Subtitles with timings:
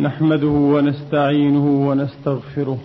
[0.00, 2.78] نحمده ونستعينه ونستغفره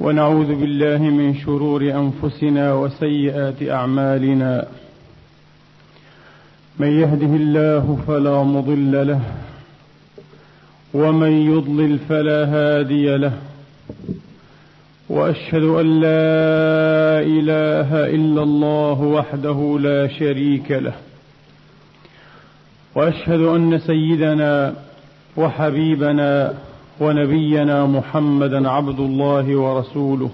[0.00, 4.66] ونعوذ بالله من شرور أنفسنا وسيئات أعمالنا
[6.78, 9.20] من يهده الله فلا مضل له
[10.94, 13.32] ومن يضلل فلا هادي له
[15.08, 20.94] وأشهد أن لا إله إلا الله وحده لا شريك له
[22.94, 24.74] وأشهد أن سيدنا
[25.36, 26.54] وحبيبنا
[27.00, 30.30] ونبينا محمدا عبد الله ورسوله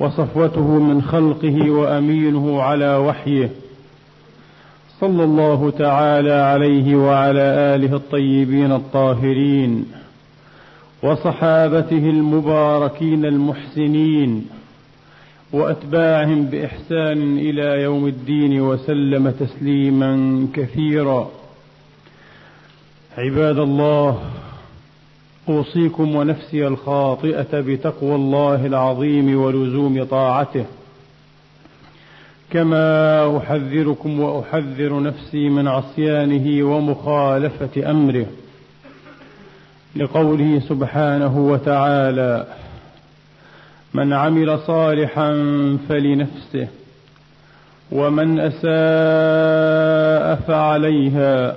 [0.00, 3.50] وصفوته من خلقه وأمينه على وحيه
[5.00, 9.86] صلى الله تعالى عليه وعلى آله الطيبين الطاهرين
[11.02, 14.46] وصحابته المباركين المحسنين
[15.52, 21.30] وأتباعهم بإحسان إلى يوم الدين وسلم تسليما كثيرا.
[23.18, 24.20] عباد الله
[25.48, 30.64] أوصيكم ونفسي الخاطئة بتقوى الله العظيم ولزوم طاعته.
[32.50, 38.26] كما أحذركم وأحذر نفسي من عصيانه ومخالفة أمره.
[39.96, 42.46] لقوله سبحانه وتعالى
[43.94, 45.32] من عمل صالحا
[45.88, 46.68] فلنفسه
[47.92, 48.66] ومن أساء
[50.48, 51.56] فعليها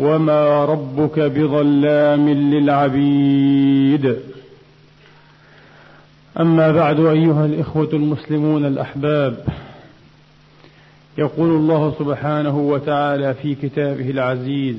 [0.00, 4.16] وما ربك بظلام للعبيد
[6.40, 9.44] اما بعد ايها الاخوه المسلمون الاحباب
[11.18, 14.76] يقول الله سبحانه وتعالى في كتابه العزيز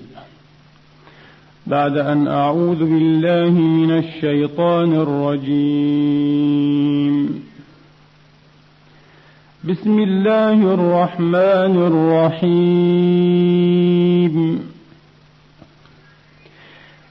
[1.68, 6.52] بعد ان اعوذ بالله من الشيطان الرجيم
[9.64, 11.76] بسم الله الرحمن
[13.32, 14.71] الرحيم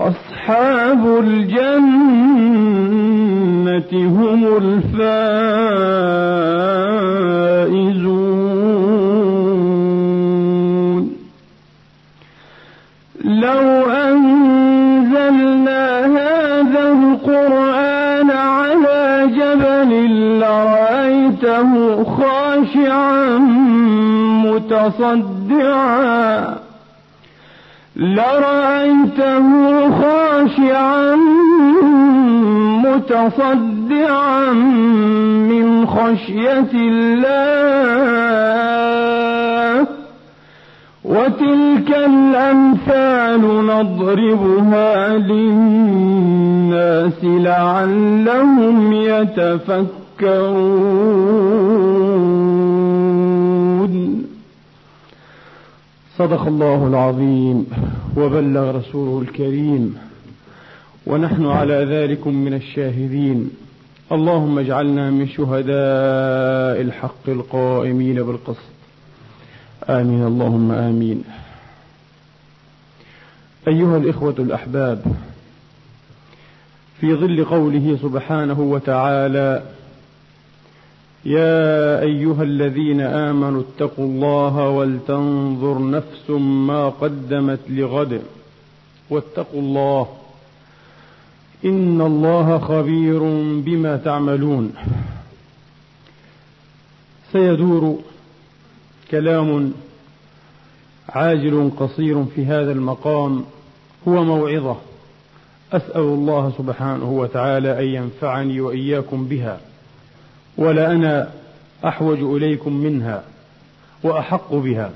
[0.00, 1.78] أصحاب الجنة
[3.92, 5.08] هم الفائزون.
[13.24, 19.90] لو أنزلنا هذا القرآن على جبل
[20.40, 21.70] لرأيته
[22.04, 23.38] خاشعا
[24.44, 25.37] متصدعا
[27.96, 29.48] لرأيته
[30.00, 31.16] خاشعا
[32.84, 34.52] متصدعا
[35.50, 38.08] من خشية الله.
[41.04, 46.38] وتلك الأمثال نضربها للناس
[47.24, 50.28] لعلهم يتفكرون.
[56.18, 57.66] صدق الله العظيم
[58.16, 59.98] وبلغ رسوله الكريم
[61.06, 63.50] ونحن على ذلك من الشاهدين.
[64.12, 68.68] اللهم اجعلنا من شهداء الحق القائمين بالقسط.
[69.90, 70.26] آمين.
[70.26, 71.24] اللهم آمين.
[73.68, 75.02] أيها الإخوة الأحباب
[77.00, 79.62] في ظل قوله سبحانه وتعالى
[81.24, 88.22] يا أيها الذين آمنوا اتقوا الله ولتنظر نفس ما قدمت لغد
[89.10, 90.06] واتقوا الله
[91.64, 93.18] إن الله خبير
[93.60, 94.72] بما تعملون
[97.32, 97.98] سيدور
[99.10, 99.72] كلام
[101.08, 103.44] عاجل قصير في هذا المقام
[104.08, 104.76] هو موعظة
[105.72, 109.60] أسأل الله سبحانه وتعالى أن ينفعني وإياكم بها
[110.58, 111.30] ولا أنا
[111.84, 113.24] أحوج إليكم منها
[114.02, 114.92] وأحق بها.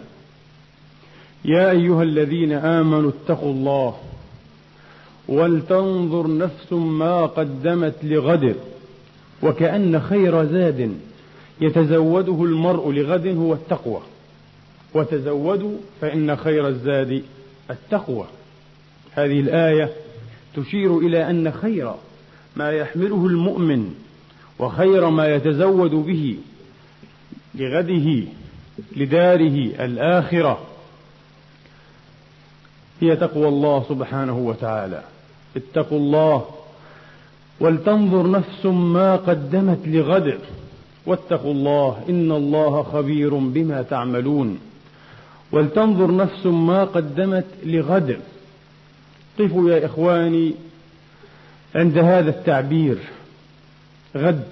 [1.44, 3.96] يا أيها الذين آمنوا اتقوا الله
[5.28, 8.56] ولتنظر نفس ما قدمت لغد
[9.42, 10.96] وكأن خير زاد
[11.60, 14.00] يتزوده المرء لغد هو التقوى.
[14.94, 17.22] وتزودوا فإن خير الزاد
[17.70, 18.26] التقوى.
[19.12, 19.92] هذه الآية
[20.56, 21.92] تشير إلى أن خير
[22.56, 23.94] ما يحمله المؤمن
[24.58, 26.37] وخير ما يتزود به
[27.54, 28.25] لغده
[28.96, 30.58] لداره الآخرة
[33.00, 35.02] هي تقوى الله سبحانه وتعالى.
[35.56, 36.44] اتقوا الله
[37.60, 40.38] ولتنظر نفس ما قدمت لغد.
[41.06, 44.58] واتقوا الله إن الله خبير بما تعملون.
[45.52, 48.19] ولتنظر نفس ما قدمت لغد.
[49.38, 50.55] قفوا يا إخواني
[51.75, 52.98] عند هذا التعبير.
[54.16, 54.48] غد.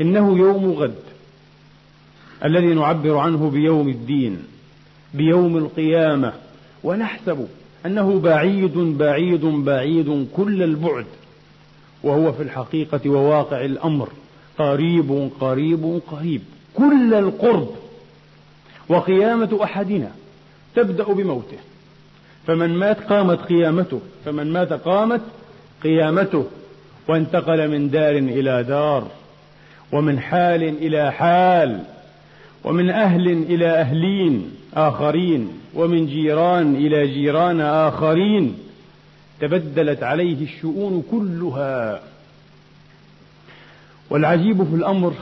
[0.00, 0.94] إنه يوم غد.
[2.44, 4.44] الذي نعبر عنه بيوم الدين
[5.14, 6.32] بيوم القيامة.
[6.84, 7.46] ونحسب
[7.86, 11.06] أنه بعيد بعيد بعيد كل البعد.
[12.02, 14.08] وهو في الحقيقة وواقع الأمر.
[14.58, 16.42] قريب قريب قريب.
[16.74, 17.68] كل القرب.
[18.88, 20.10] وقيامة أحدنا
[20.74, 21.58] تبدأ بموته.
[22.46, 24.00] فمن مات قامت قيامته.
[24.24, 25.20] فمن مات قامت
[25.84, 26.46] قيامته.
[27.08, 29.08] وانتقل من دار إلى دار
[29.92, 31.82] ومن حال إلى حال
[32.64, 38.58] ومن أهل إلى أهلين آخرين ومن جيران إلى جيران آخرين.
[39.40, 42.00] تبدلت عليه الشؤون كلها.
[44.10, 45.14] والعجيب في الأمر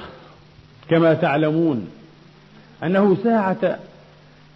[0.91, 1.89] كما تعلمون
[2.85, 3.79] أنه ساعة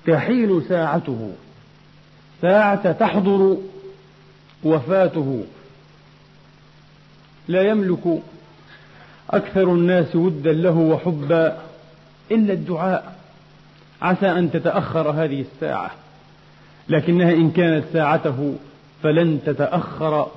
[0.07, 1.33] تحيل ساعته
[2.43, 3.57] ساعة تحضر
[4.65, 5.45] وفاته.
[7.49, 8.23] لا يملك
[9.31, 11.59] أكثر الناس ودا له وحبا
[12.31, 13.17] إلا الدعاء.
[14.03, 15.91] عسى أن تتأخر هذه الساعة
[16.89, 18.55] لكنها إن كانت ساعته
[19.03, 20.29] فلن تتأخر.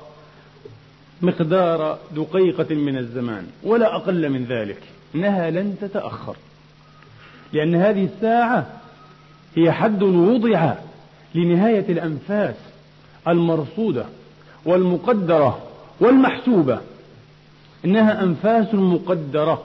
[1.21, 4.81] مقدار دقيقة من الزمان ولا أقل من ذلك
[5.15, 6.35] إنها لن تتأخر
[7.53, 8.67] لأن هذه الساعة
[9.55, 10.73] هي حد وضع
[11.35, 12.55] لنهاية الأنفاس
[13.27, 14.05] المرصودة
[14.65, 15.61] والمقدرة
[15.99, 16.79] والمحسوبة.
[17.85, 19.63] إنها أنفاس مقدرة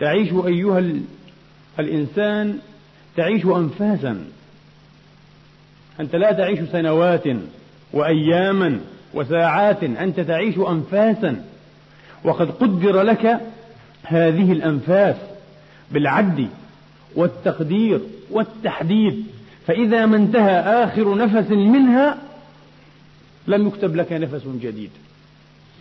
[0.00, 0.82] تعيش أيها
[1.78, 2.58] الإنسان
[3.16, 4.24] تعيش أنفاسا.
[6.00, 7.24] أنت لا تعيش سنوات
[7.92, 8.80] وأياما
[9.14, 11.44] وساعات أنت تعيش أنفاسا.
[12.24, 13.40] وقد قدر لك
[14.02, 15.16] هذه الأنفاس
[15.90, 16.48] بالعد
[17.14, 18.00] والتقدير
[18.30, 19.26] والتحديد.
[19.66, 22.18] فإذا ما انتهى آخر نفس منها
[23.46, 24.90] لم يكتب لك نفس جديد.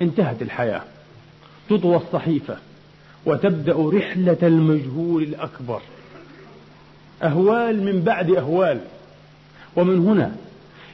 [0.02, 0.84] انتهت الحياة.
[1.70, 2.58] تطوى الصحيفة
[3.26, 5.82] وتبدأ رحلة المجهول الأكبر.
[7.24, 8.80] أهوال من بعد أهوال.
[9.76, 10.36] ومن هنا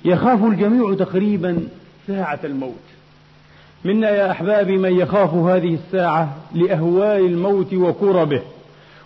[0.06, 1.68] يخاف الجميع تقريبا
[2.08, 2.76] ساعة الموت.
[3.86, 8.42] منا يا أحبابي من يخاف هذه الساعة لأهوال الموت وكربه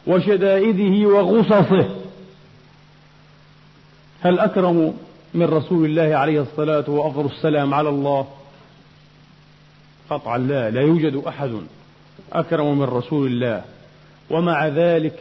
[0.08, 1.90] وشدائده وغصصه.
[4.22, 4.94] هل أكرم
[5.34, 8.28] من رسول الله عليه الصلاة وأفضل السلام على الله؟
[10.14, 11.52] قطعا لا لا يوجد أحد
[12.34, 13.62] أكرم من رسول الله.
[14.30, 15.20] ومع ذلك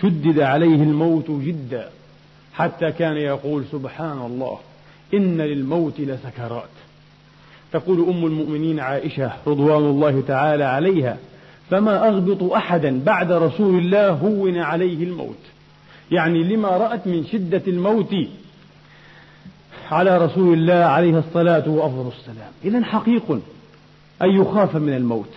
[0.00, 1.88] شدد عليه الموت جدا
[2.54, 4.58] حتى كان يقول سبحان الله
[5.14, 6.70] إن للموت لسكرات.
[7.72, 11.16] تقول أم المؤمنين عائشة رضوان الله تعالى عليها
[11.70, 15.38] فما أغبط أحدا بعد رسول الله هون عليه الموت.
[16.10, 18.14] يعني لما رأت من شدة الموت
[19.90, 23.40] على رسول الله عليه الصلاة وأفضل السلام إذا حقيق
[24.22, 25.30] أن يخاف من الموت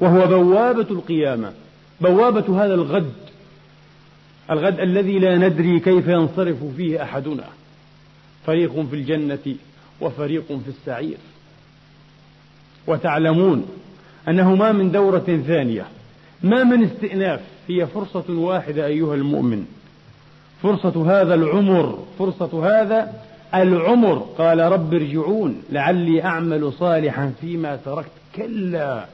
[0.00, 1.52] وهو بوابة القيامة
[2.00, 3.12] بوابة هذا الغد
[4.50, 7.44] الغد الذي لا ندري كيف ينصرف فيه أحدنا.
[8.46, 9.56] فريق في الجنة
[10.00, 11.16] وفريق في السعير.
[12.86, 13.68] وتعلمون
[14.28, 15.86] أنه ما من دورة ثانية
[16.42, 19.66] ما من استئناف هي فرصة واحدة أيها المؤمن.
[20.62, 23.12] فرصة هذا العمر فرصة هذا
[23.62, 24.26] العمر.
[24.38, 28.10] قال رب ارجعون لعلي أعمل صالحا فيما تركت.
[28.36, 29.04] كلا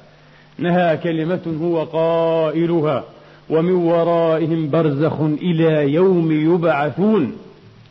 [0.59, 3.05] نهى كلمة هو قائلها
[3.51, 7.37] ومن ورائهم برزخ إلى يوم يبعثون.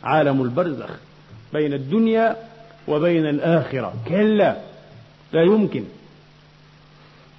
[0.04, 0.90] عالم البرزخ
[1.52, 2.36] بين الدنيا
[2.88, 3.92] وبين الآخرة.
[4.08, 4.56] كلا
[5.32, 5.84] لا يمكن.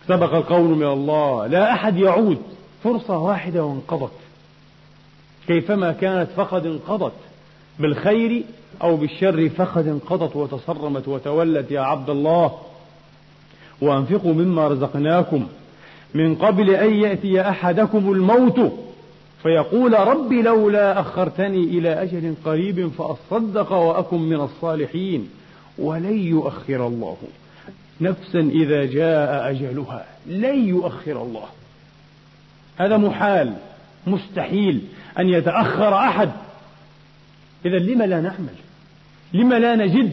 [0.08, 2.38] سبق القول من الله لا أحد يعود.
[2.84, 4.12] فرصة واحدة وانقضت.
[5.48, 7.14] كيفما كانت فقد انقضت.
[7.80, 8.44] بالخير
[8.82, 12.52] أو بالشر فقد انقضت وتصرمت وتولت يا عبد الله.
[13.82, 15.48] وأنفقوا مما رزقناكم.
[16.14, 18.74] من قبل أن يأتي أحدكم الموت
[19.44, 25.30] فيقول رب لولا أخرتني إلى أجل قريب فأصدق وأكن من الصالحين.
[25.78, 27.18] ولن يؤخر الله
[28.02, 30.06] نفسا إذا جاء أجلها.
[30.28, 31.46] لن يؤخر الله.
[32.78, 33.54] هذا محال
[34.08, 34.82] مستحيل
[35.20, 36.32] أن يتأخر أحد.
[37.66, 38.56] إذا لما لا نعمل
[39.34, 40.12] لما لا نجد؟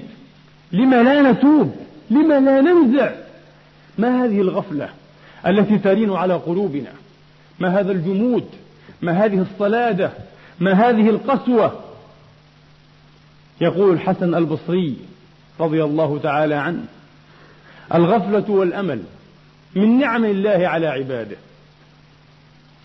[0.73, 1.75] لما لا نتوب؟
[2.11, 3.11] لما لا ننزع؟
[3.99, 4.88] ما هذه الغفلة
[5.47, 6.92] التي ترين على قلوبنا؟
[7.61, 8.45] ما هذا الجمود؟
[9.02, 10.11] ما هذه الصلادة؟
[10.61, 11.80] ما هذه القسوة؟
[13.61, 14.97] يقول الحسن البصري
[15.61, 16.85] رضي الله تعالى عنه
[17.95, 19.02] الغفلة والأمل
[19.75, 21.37] من نعم الله على عباده.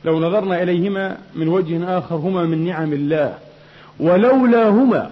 [0.05, 3.38] لو نظرنا إليهما من وجه آخر هما من نعم الله.
[4.00, 5.12] ولولاهما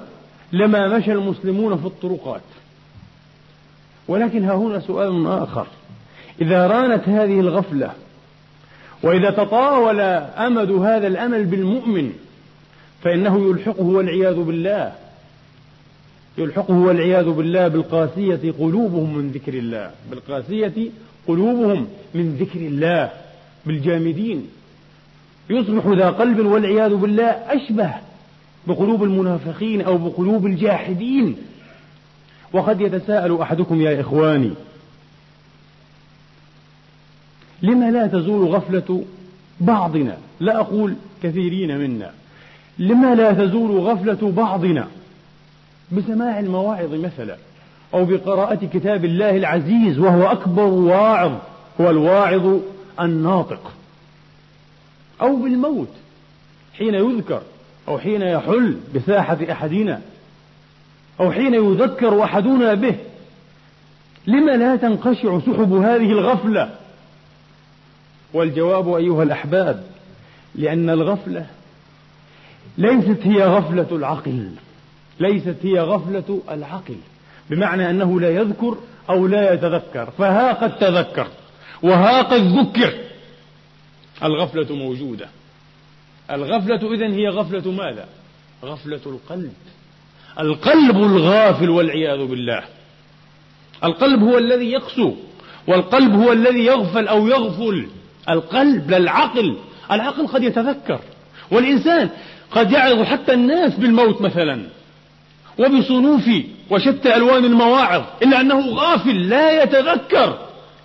[0.52, 2.42] لما مشى المسلمون في الطرقات.
[4.08, 5.68] ولكن ها هنا سؤال آخر.
[6.42, 7.92] إذا رانت هذه الغفلة
[9.04, 12.13] وإذا تطاول أمد هذا الأمل بالمؤمن
[13.04, 14.94] فإنه يلحقه والعياذ بالله.
[16.38, 19.92] يلحقه والعياذ بالله بالقاسية قلوبهم من ذكر الله.
[20.12, 20.90] بالقاسية
[21.28, 23.10] قلوبهم من ذكر الله.
[23.66, 24.48] بالجامدين.
[25.50, 27.94] يصبح ذا قلب والعياذ بالله أشبه
[28.67, 31.36] بقلوب المنافقين أو بقلوب الجاحدين.
[32.53, 34.51] وقد يتساءل أحدكم يا إخواني
[37.62, 39.03] لما لا تزول غفلة
[39.60, 42.12] بعضنا؟ لا أقول كثيرين منا.
[42.79, 44.88] لما لا تزول غفلة بعضنا؟
[45.91, 47.38] بسماع المواعظ مثلا
[47.93, 51.32] أو بقراءة كتاب الله العزيز وهو أكبر واعظ
[51.82, 52.60] هو الواعظ
[53.00, 53.72] الناطق.
[55.22, 55.89] أو بالموت
[56.77, 57.41] حين يذكر
[57.88, 60.02] أو حين يحل بساحة أحدنا
[61.20, 62.96] أو حين يذكر أحدنا به
[64.28, 66.75] لما لا تنقشع سحب هذه الغفلة؟
[68.34, 69.84] والجواب أيها الأحباب
[70.56, 71.46] لأن الغفلة
[72.78, 74.50] ليست هي غفلة العقل
[75.20, 76.96] ليست هي غفلة العقل
[77.50, 78.78] بمعنى أنه لا يذكر
[79.10, 81.28] أو لا يتذكر فها قد تذكر
[81.84, 82.94] وها قد ذكر
[84.24, 85.28] الغفلة موجودة.
[86.32, 88.08] الغفلة إذن هي غفلة ماذا؟
[88.65, 89.53] غفلة القلب.
[90.39, 92.63] القلب الغافل والعياذ بالله.
[93.84, 95.13] القلب هو الذي يقسو
[95.68, 97.88] والقلب هو الذي يغفل أو يغفل.
[98.30, 99.58] القلب لا العقل
[99.92, 101.00] العقل قد يتذكر.
[101.51, 102.10] والإنسان
[102.51, 104.62] قد يعظ حتى الناس بالموت مثلا
[105.60, 106.30] وبصنوف
[106.70, 110.38] وشتى ألوان المواعظ إلا أنه غافل لا يتذكر.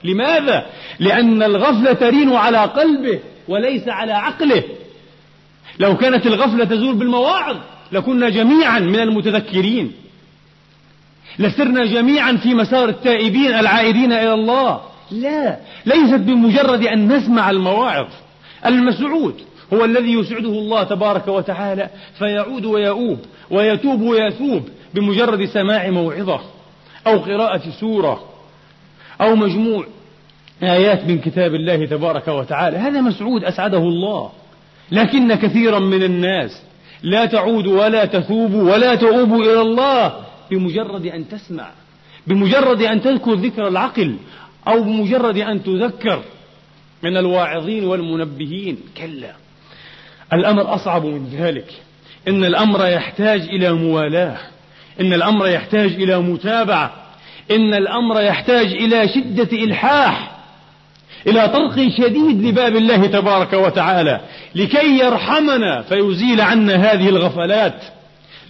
[0.04, 0.66] لماذا؟
[1.00, 4.62] لأن الغفلة ترين على قلبه وليس على عقله.
[5.78, 7.56] لو كانت الغفلة تزول بالمواعظ
[7.92, 9.92] لكنا جميعا من المتذكرين.
[11.38, 14.80] لسرنا جميعا في مسار التائبين العائدين إلى الله.
[15.10, 18.06] لا ليست بمجرد أن نسمع المواعظ.
[18.66, 19.34] المسعود
[19.72, 23.18] هو الذي يسعده الله تبارك وتعالى فيعود ويؤوب
[23.50, 26.40] ويتوب ويثوب بمجرد سماع موعظة
[27.06, 28.24] أو قراءة سورة
[29.20, 29.86] أو مجموع
[30.62, 32.76] آيات من كتاب الله تبارك وتعالى.
[32.76, 34.30] هذا مسعود أسعده الله.
[34.92, 36.62] لكن كثيرا من الناس
[37.02, 41.70] لا تعود ولا تثوب ولا تؤوب إلى الله بمجرد أن تسمع
[42.26, 44.16] بمجرد أن تذكر ذكر العقل
[44.68, 46.22] أو بمجرد أن تذكر
[47.02, 48.78] من الواعظين والمنبهين.
[48.96, 49.32] كلا
[50.32, 51.72] الأمر أصعب من ذلك.
[52.28, 54.38] إن الأمر يحتاج إلى موالاة
[55.00, 56.92] إن الأمر يحتاج إلى متابعة
[57.50, 60.37] إن الأمر يحتاج إلى شدة إلحاح.
[61.26, 64.20] إلى طرق شديد لباب الله تبارك وتعالى.
[64.54, 67.84] لكي يرحمنا فيزيل عنا هذه الغفلات.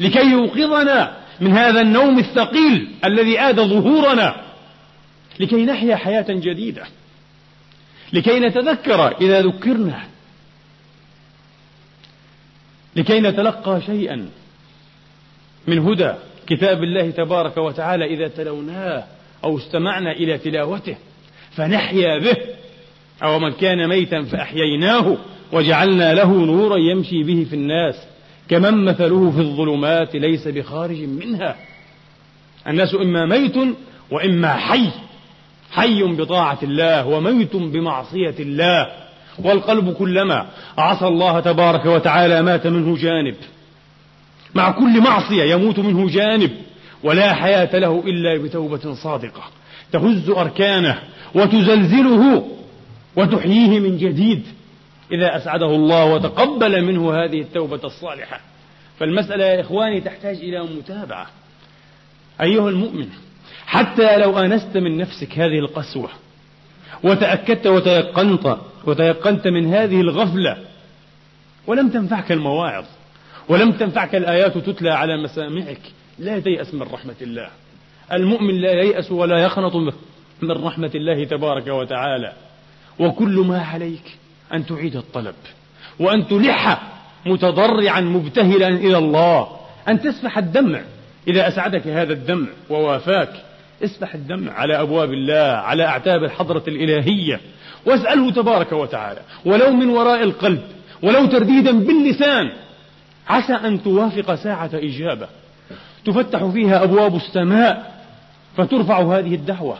[0.01, 4.37] لكي يوقظنا من هذا النوم الثقيل الذي آد ظهورنا.
[5.41, 6.83] لكي نحيا حياة جديدة.
[8.13, 10.01] لكي نتذكر إذا ذكرنا.
[12.97, 14.29] لكي نتلقى شيئا
[15.67, 16.13] من هدى
[16.47, 19.05] كتاب الله تبارك وتعالى إذا تلوناه
[19.45, 20.97] أو استمعنا إلى تلاوته.
[21.57, 22.37] فنحيا به.
[23.23, 25.17] أو من كان ميتا فأحييناه
[25.53, 27.95] وجعلنا له نورا يمشي به في الناس
[28.49, 31.57] كمن مثله في الظلمات ليس بخارج منها.
[32.67, 33.57] الناس إما ميت
[34.11, 34.89] وإما حي
[35.71, 38.87] حي بطاعة الله وميت بمعصية الله.
[39.45, 40.47] والقلب كلما
[40.79, 43.35] عصى الله تبارك وتعالى مات منه جانب.
[44.55, 46.51] مع كل معصية يموت منه جانب
[47.05, 49.43] ولا حياة له إلا بتوبة صادقة.
[49.93, 50.99] تهز أركانه
[51.35, 52.49] وتزلزله
[53.19, 54.43] وتحييه من جديد
[55.13, 58.41] إذا أسعده الله وتقبل منه هذه التوبة الصالحة.
[58.99, 61.27] فالمسألة يا إخواني تحتاج إلى متابعة.
[62.41, 63.09] أيها المؤمن
[63.67, 66.09] حتى لو آنست من نفسك هذه القسوة
[67.05, 70.57] وتأكدت وتيقنت وتيقنت من هذه الغفلة
[71.67, 72.85] ولم تنفعك المواعظ
[73.49, 75.81] ولم تنفعك الآيات تتلى على مسامعك
[76.19, 77.49] لا تيأس من رحمة الله.
[78.13, 79.77] المؤمن لا ييأس ولا يخنط
[80.43, 82.33] من رحمة الله تبارك وتعالى.
[82.99, 84.17] وكل ما عليك
[84.53, 85.35] أن تعيد الطلب
[86.01, 86.83] وأن تلح
[87.27, 89.49] متضرعا مبتهلا إلى الله
[89.89, 90.81] أن تسفح الدمع.
[91.29, 93.33] إذا أسعدك هذا الدمع ووافاك
[93.85, 97.41] اسفح الدمع على أبواب الله على أعتاب الحضرة الإلهية.
[97.87, 100.63] واسأله تبارك وتعالى ولو من وراء القلب
[101.03, 102.53] ولو ترديدا باللسان
[103.29, 105.29] عسى أن توافق ساعة إجابة.
[106.05, 107.99] تفتح فيها أبواب السماء
[108.57, 109.79] فترفع هذه الدعوة.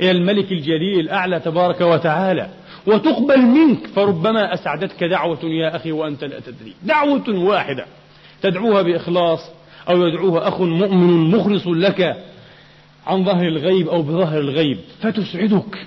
[0.00, 2.48] إلى الملك الجليل الأعلى تبارك وتعالى.
[2.86, 6.74] وتقبل منك فربما أسعدتك دعوة يا أخي وأنت لا تدري.
[6.82, 7.86] دعوة واحدة.
[8.42, 9.40] تدعوها بإخلاص
[9.88, 12.24] أو يدعوها أخ مؤمن مخلص لك
[13.06, 14.78] عن ظهر الغيب أو بظهر الغيب.
[15.02, 15.86] فتسعدك.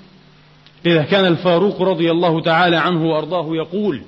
[0.86, 4.02] إذا كان الفاروق رضي الله تعالى عنه وأرضاه يقول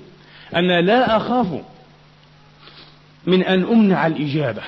[0.55, 1.48] أنا لا أخاف
[3.27, 4.62] من أن أمنع الإجابة.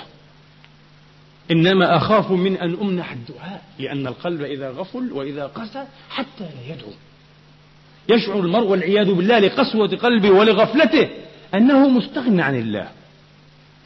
[1.51, 6.91] إنما أخاف من أن أمنح الدعاء لأن القلب إذا غفل وإذا قسى حتى لا يدعو.
[8.09, 11.09] يشعر المرء والعياذ بالله لقسوة قلبه ولغفلته
[11.53, 12.87] أنه مستغن عن الله.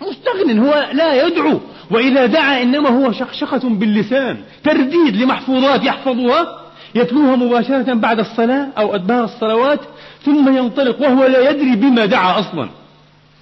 [0.02, 1.60] مستغن هو لا يدعو.
[1.92, 6.62] وإذا دعا إنما هو شخشخة باللسان ترديد لمحفوظات يحفظها
[6.96, 9.80] يتلوها مباشرة بعد الصلاة أو أدبار الصلوات
[10.26, 12.70] ثم ينطلق وهو لا يدري بما دعا أصلا.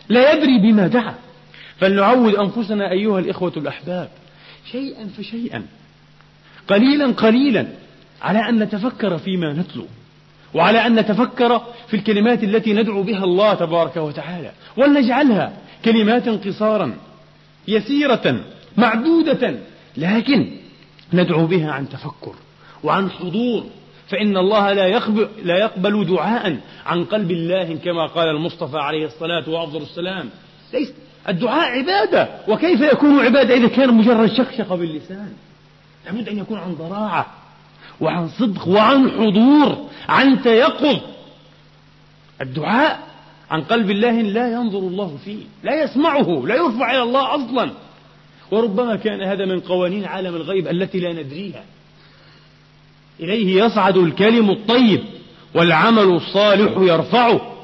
[0.10, 1.16] لا يدري بما دعا.
[1.80, 4.10] فلنعود أنفسنا أيها الإخوة الأحباب.
[4.72, 5.66] شيئا فشيئا.
[6.68, 7.68] قليلا قليلا
[8.22, 9.86] على أن نتفكر فيما نتلو
[10.54, 15.54] وعلى أن نتفكر في الكلمات التي ندعو بها الله تبارك وتعالى ولنجعلها
[15.86, 16.94] كلمات قصارا
[17.68, 18.46] يسيرة
[18.78, 19.60] معدودة
[19.98, 20.52] لكن
[21.14, 22.36] ندعو بها عن تفكر
[22.84, 23.66] وعن حضور.
[24.08, 29.50] فإن الله لا يقبل, لا يقبل دعاء عن قلب الله كما قال المصطفى عليه الصلاة
[29.50, 30.30] وأفضل السلام
[30.74, 30.94] ليس
[31.30, 32.30] الدعاء عبادة.
[32.48, 35.34] وكيف يكون عبادة إذا كان مجرد شخشقة باللسان؟
[36.06, 37.26] لابد أن يكون عن ضراعة
[38.02, 41.00] وعن صدق وعن حضور عن تيقظ.
[42.42, 43.00] الدعاء
[43.52, 47.72] عن قلب الله لا ينظر الله فيه لا يسمعه لا يرفع إلى الله أصلا.
[48.52, 51.64] وربما كان هذا من قوانين عالم الغيب التي لا ندريها.
[53.20, 55.04] إليه يصعد الكلم الطيب
[55.54, 57.56] والعمل الصالح يرفعه.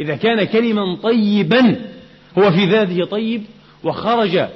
[0.00, 1.80] إذا كان كلما طيبا
[2.38, 3.42] هو في ذاته طيب
[3.84, 4.48] وخرج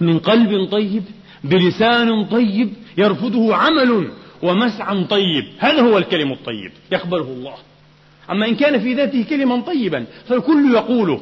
[0.00, 1.02] من قلب طيب
[1.44, 4.08] بلسان طيب يرفضه عمل
[4.42, 5.44] ومسعى طيب.
[5.58, 7.54] هذا هو الكلم الطيب يقبله الله.
[8.30, 11.20] أما إن كان في ذاته كلما طيبا فالكل يقوله.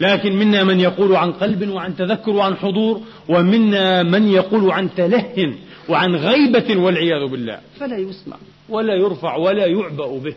[0.00, 5.54] لكن منا من يقول عن قلب وعن تذكر وعن حضور ومنا من يقول عن تله
[5.88, 7.58] وعن غيبة والعياذ بالله.
[7.80, 8.36] فلا يسمع
[8.68, 10.34] ولا يرفع ولا يعبأ به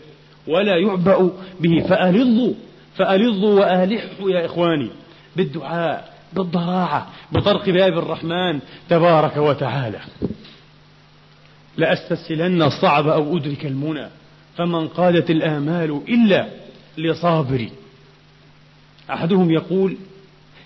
[0.48, 2.54] ولا يعبأ به فألظوا.
[2.96, 4.90] فألظوا وألحوا يا إخواني
[5.36, 10.00] بالدعاء بالضراعة بطرق باب الرحمن تبارك وتعالى.
[11.78, 14.08] لأستسهلن الصعب أو أدرك المنى
[14.58, 16.48] فمن قادت الآمال إلا
[16.98, 17.72] لصابري
[19.10, 19.98] أحدهم يقول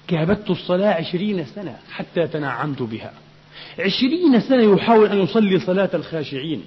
[0.08, 3.14] كابدت الصلاة عشرين سنة حتى تنعمت بها.
[3.80, 6.64] عشرين سنة يحاول أن يصلي صلاة الخاشعين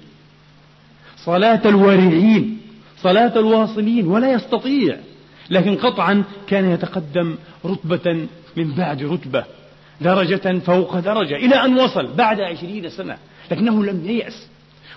[1.25, 2.61] صلاة الورعين
[3.01, 4.97] صلاة الواصلين ولا يستطيع.
[5.51, 7.35] لكن قطعا كان يتقدم
[7.65, 9.43] رتبة من بعد رتبة
[10.01, 13.17] درجة فوق درجة إلى أن وصل بعد عشرين سنة
[13.51, 14.47] لكنه لم ييأس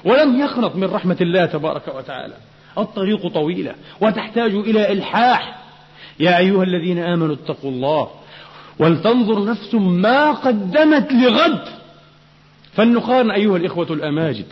[0.04, 2.34] ولم يقنط من رحمة الله تبارك وتعالى.
[2.78, 5.62] الطريق طويلة وتحتاج إلى إلحاح.
[6.20, 8.08] يا أيها الذين آمنوا اتقوا الله
[8.78, 11.64] ولتنظر نفس ما قدمت لغد.
[12.72, 14.46] فلنقارن أيها الإخوة الأماجد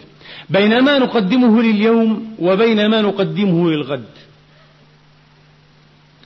[0.50, 4.04] بين ما نقدمه لليوم وبين ما نقدمه للغد.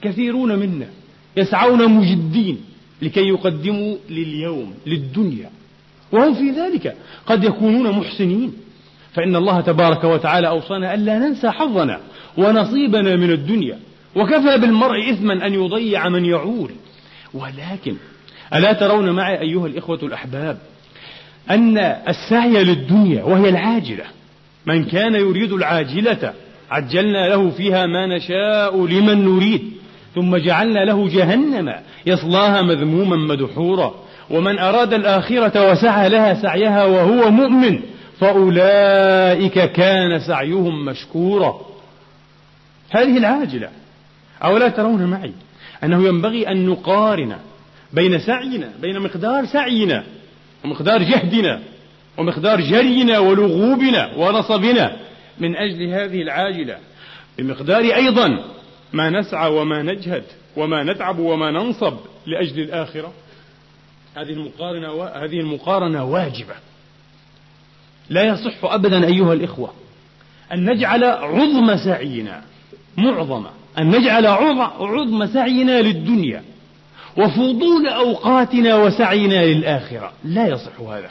[0.02, 0.86] كثيرون منا
[1.36, 2.60] يسعون مجدين
[3.02, 5.50] لكي يقدموا لليوم للدنيا.
[6.12, 8.52] وهم في ذلك قد يكونون محسنين.
[9.12, 12.00] فإن الله تبارك وتعالى أوصانا ألا ننسى حظنا
[12.36, 13.78] ونصيبنا من الدنيا
[14.16, 16.70] وكفى بالمرء إثما أن يضيع من يعول.
[17.34, 17.96] ولكن
[18.54, 20.58] ألا ترون معي أيها الإخوة الأحباب
[21.50, 24.04] أن السعي للدنيا وهي العاجلة.
[24.66, 26.32] من كان يريد العاجلة
[26.70, 29.75] عجلنا له فيها ما نشاء لمن نريد.
[30.16, 31.74] ثم جعلنا له جهنم
[32.06, 33.94] يصلاها مذموما مدحورا.
[34.30, 37.80] ومن أراد الآخرة وسعى لها سعيها وهو مؤمن
[38.20, 41.60] فأولئك كان سعيهم مشكورا.
[42.90, 43.68] هذه العاجلة
[44.44, 45.32] أولا ترون معي
[45.84, 47.36] أنه ينبغي أن نقارن
[47.92, 50.04] بين سعينا بين مقدار سعينا
[50.64, 51.60] ومقدار جهدنا
[52.18, 54.96] ومقدار جرينا ولغوبنا ونصبنا.
[55.40, 56.76] من أجل هذه العاجلة
[57.38, 58.55] بمقدار أيضا
[58.92, 60.24] ما نسعى وما نجهد
[60.56, 61.96] وما نتعب وما ننصب
[62.26, 63.12] لأجل الآخرة.
[64.16, 65.02] هذه المقارنة و...
[65.02, 66.54] هذه المقارنة واجبة.
[68.10, 69.72] لا يصح أبدا أيها الإخوة
[70.52, 72.42] أن نجعل عظم سعينا
[72.96, 73.46] معظم
[73.78, 76.42] أن نجعل عظم سعينا للدنيا
[77.16, 80.12] وفضول أوقاتنا وسعينا للآخرة.
[80.24, 81.10] لا يصح هذا.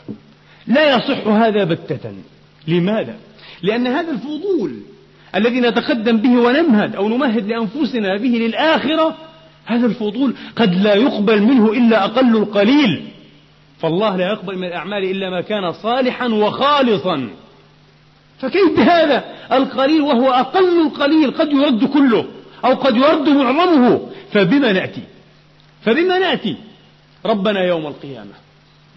[0.68, 2.14] لا يصح هذا بتة.
[2.68, 3.16] لماذا؟
[3.62, 4.80] لأن هذا الفضول
[5.36, 9.16] الذي نتقدم به ونمهد أو نمهد لأنفسنا به للآخرة
[9.66, 13.04] هذا الفضول قد لا يقبل منه إلا أقل القليل.
[13.80, 17.30] فالله لا يقبل من الأعمال إلا ما كان صالحا وخالصا.
[18.40, 22.26] فكيف بهذا؟ القليل وهو أقل القليل قد يرد كله
[22.66, 24.10] أو قد يرد معظمه.
[24.32, 25.02] فبما نأتي؟
[25.82, 26.58] فبما نأتي؟
[27.26, 28.34] ربنا يوم القيامة.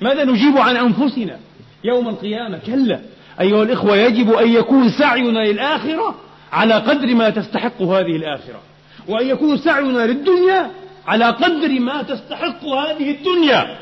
[0.01, 1.39] ماذا نجيب عن أنفسنا
[1.85, 3.01] يوم القيامة؟ كلا.
[3.41, 6.15] أيها الإخوة يجب أن يكون سعينا للآخرة
[6.53, 8.61] على قدر ما تستحق هذه الآخرة.
[9.09, 10.71] وأن يكون سعينا للدنيا
[11.07, 13.79] على قدر ما تستحق هذه الدنيا.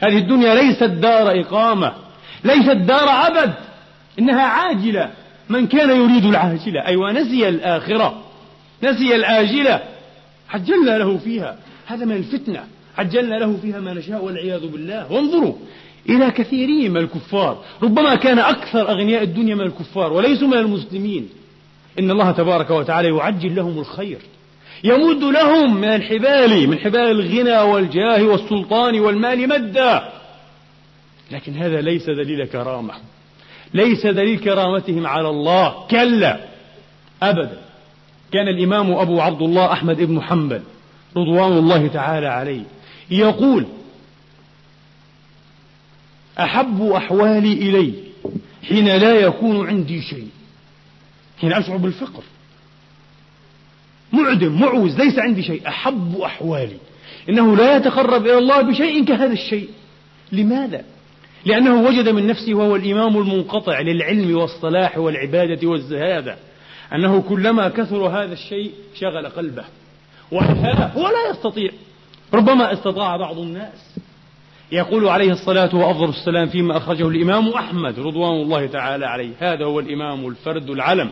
[0.00, 1.92] هذه الدنيا ليست دار إقامة
[2.44, 3.54] ليست دار أبد
[4.18, 5.10] إنها عاجلة.
[5.48, 8.22] من كان يريد العاجلة؟ أي أيوة ونسي الآخرة.
[8.82, 9.80] نسي الآجلة
[10.50, 11.56] عجلنا له فيها.
[11.86, 12.64] هذا من الفتنة.
[12.98, 15.12] عجلنا له فيها ما نشاء والعياذ بالله.
[15.12, 15.54] وانظروا
[16.08, 17.64] إلى كثيرين من الكفار.
[17.82, 21.28] ربما كان أكثر أغنياء الدنيا من الكفار وليسوا من المسلمين.
[21.98, 24.18] إن الله تبارك وتعالى يعجل لهم الخير.
[24.84, 30.12] يمد لهم من الحبال من حبال الغنى والجاه والسلطان والمال مدا.
[31.30, 32.94] لكن هذا ليس دليل كرامة.
[33.74, 35.86] ليس دليل كرامتهم على الله.
[35.90, 36.40] كلا.
[37.22, 37.58] أبدا.
[38.32, 40.62] كان الإمام أبو عبد الله أحمد بن حنبل
[41.16, 42.62] رضوان الله تعالى عليه
[43.10, 43.66] يقول
[46.40, 47.92] أحب أحوالي إلي
[48.68, 50.28] حين لا يكون عندي شيء.
[51.40, 52.22] حين أشعر بالفقر
[54.12, 56.76] معدم معوز ليس عندي شيء أحب أحوالي.
[57.28, 59.68] إنه لا يتقرب إلى الله بشيء كهذا الشيء.
[60.32, 60.84] لماذا؟
[61.44, 66.36] لأنه وجد من نفسه وهو الإمام المنقطع للعلم والصلاح والعبادة والزهادة
[66.92, 69.64] أنه كلما كثر هذا الشيء شغل قلبه.
[70.32, 71.70] وألهاه هو لا يستطيع.
[72.34, 73.87] ربما استطاع بعض الناس.
[74.72, 79.30] يقول عليه الصلاة وأفضل السلام فيما أخرجه الإمام أحمد رضوان الله تعالى عليه.
[79.38, 81.10] هذا هو الإمام الفرد العلم.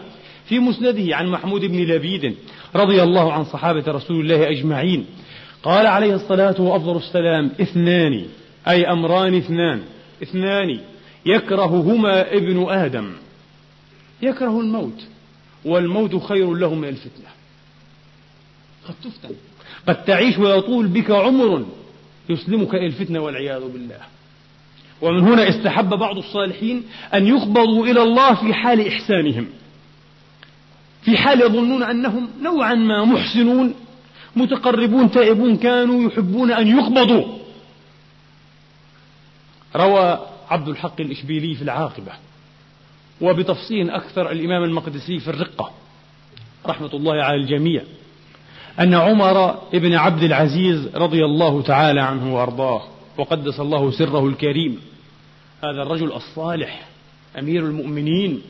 [0.49, 2.35] في مسنده عن محمود بن لبيد
[2.75, 5.07] رضي الله عن صحابة رسول الله أجمعين
[5.63, 8.27] قال عليه الصلاة وأفضل السلام اثنان
[8.69, 9.83] أي أمران اثنان.
[10.23, 10.81] اثنان
[11.27, 13.13] يكرههما ابن آدم.
[14.23, 15.07] يكره الموت
[15.65, 17.29] والموت خير له من الفتنة.
[18.89, 19.35] قد تفتن.
[19.89, 21.65] قد تعيش ويطول بك عمر.
[22.29, 24.01] يسلمك إلى الفتنة والعياذ بالله.
[25.03, 26.85] ومن هنا استحب بعض الصالحين
[27.15, 29.47] أن يقبضوا إلى الله في حال إحسانهم.
[31.03, 33.75] في حال يظنون أنهم نوعا ما محسنون
[34.37, 37.39] متقربون تائبون كانوا يحبون أن يقبضوا.
[39.77, 42.13] روى عبد الحق الإشبيلي في العاقبة
[43.21, 45.71] وبتفصيل أكثر الإمام المقدسي في الرقة.
[46.67, 47.83] رحمة الله على الجميع.
[48.81, 52.83] أن عمر بن عبد العزيز رضي الله تعالى عنه وأرضاه
[53.19, 54.81] وقدس الله سره الكريم.
[55.65, 56.83] هذا الرجل الصالح
[57.39, 58.43] أمير المؤمنين.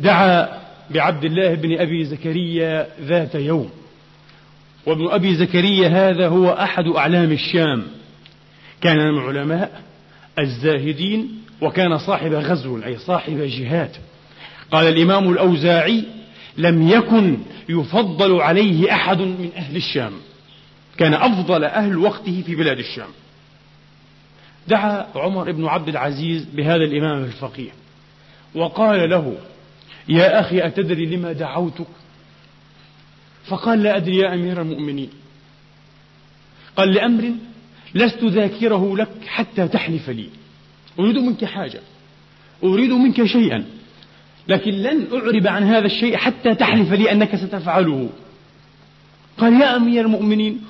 [0.00, 0.48] دعا
[0.90, 3.70] بعبد الله بن أبي زكريا ذات يوم.
[4.86, 7.82] وابن أبي زكريا هذا هو أحد أعلام الشام.
[8.80, 9.82] كان من العلماء
[10.38, 11.28] الزاهدين
[11.60, 13.90] وكان صاحب غزو أي صاحب جهاد.
[14.72, 16.04] قال الإمام الأوزاعي
[16.58, 17.38] لم يكن
[17.68, 20.12] يفضل عليه أحد من أهل الشام.
[20.96, 23.08] كان أفضل أهل وقته في بلاد الشام.
[24.68, 27.70] دعا عمر بن عبد العزيز بهذا الإمام الفقيه
[28.54, 29.36] وقال له
[30.08, 31.86] يا أخي أتدري لما دعوتك؟
[33.44, 35.10] فقال لا أدري يا أمير المؤمنين.
[36.76, 37.32] قال لأمر
[37.94, 40.28] لست ذاكره لك حتى تحلف لي.
[40.98, 41.80] أريد منك حاجة.
[42.64, 43.64] أريد منك شيئا.
[44.48, 48.08] لكن لن أعرب عن هذا الشيء حتى تحلف لي أنك ستفعله.
[49.38, 50.64] قال يا أمير المؤمنين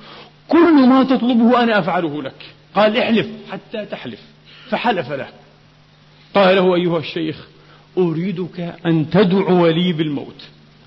[0.47, 2.45] كل ما تطلبه أنا أفعله لك.
[2.75, 4.19] قال احلف حتى تحلف.
[4.69, 5.27] فحلف له.
[6.35, 7.47] قال له أيها الشيخ
[7.97, 10.41] أريدك أن تدعو لي بالموت.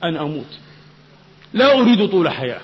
[0.04, 0.58] أن أموت.
[1.52, 2.60] لا أريد طول حياة.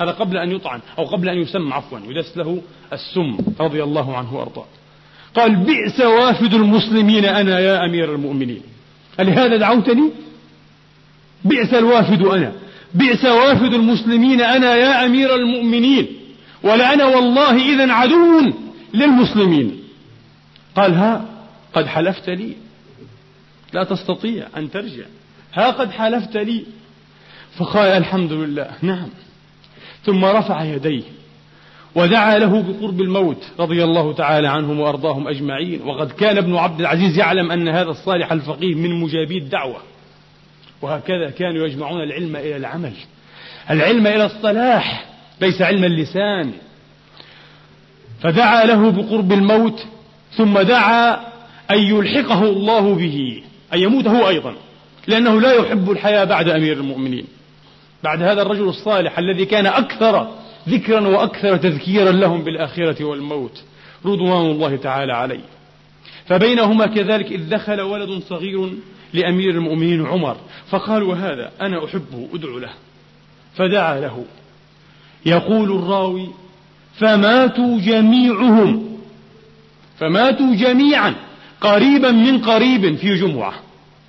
[0.00, 2.62] هذا قبل أن يطعن أو قبل أن يسمى عفوا يدس له
[2.92, 4.66] السم رضي الله عنه وأرضاه.
[5.34, 8.62] قال بئس وافد المسلمين أنا يا أمير المؤمنين.
[9.20, 10.10] ألهذا دعوتني؟
[11.44, 12.52] بئس الوافد أنا.
[12.94, 16.06] بئس وافد المسلمين أنا يا أمير المؤمنين.
[16.62, 18.52] ولأنا والله إذا عدو
[18.94, 19.82] للمسلمين.
[20.76, 21.24] قال ها
[21.74, 22.52] قد حلفت لي.
[23.72, 25.04] لا تستطيع أن ترجع.
[25.54, 26.64] ها قد حالفت لي.
[27.56, 29.08] فقال الحمد لله نعم.
[30.06, 31.17] ثم رفع يديه.
[31.98, 35.82] ودعا له بقرب الموت رضي الله تعالى عنهم وأرضاهم أجمعين.
[35.82, 39.76] وقد كان ابن عبد العزيز يعلم أن هذا الصالح الفقيه من مجابي الدعوة.
[40.82, 42.92] وهكذا كانوا يجمعون العلم إلى العمل.
[43.70, 45.04] العلم إلى الصلاح
[45.40, 46.52] ليس علم اللسان.
[48.20, 49.86] فدعا له بقرب الموت
[50.36, 51.14] ثم دعا
[51.70, 53.42] أن يلحقه الله به
[53.74, 54.54] أن يموت هو أيضا
[55.06, 57.24] لأنه لا يحب الحياة بعد أمير المؤمنين.
[58.04, 60.28] بعد هذا الرجل الصالح الذي كان أكثر
[60.68, 63.62] ذكرا وأكثر تذكيرا لهم بالآخرة والموت
[64.04, 65.44] رضوان الله تعالى عليه.
[66.26, 68.70] فبينهما كذلك إذ دخل ولد صغير
[69.12, 70.36] لأمير المؤمنين عمر
[70.70, 72.72] فقال وهذا أنا أحبه أدعو له.
[73.54, 74.24] فدعا له.
[75.26, 76.28] يقول الراوي
[76.98, 78.98] فماتوا جميعهم
[79.98, 81.14] فماتوا جميعا
[81.60, 83.54] قريبا من قريب في جمعة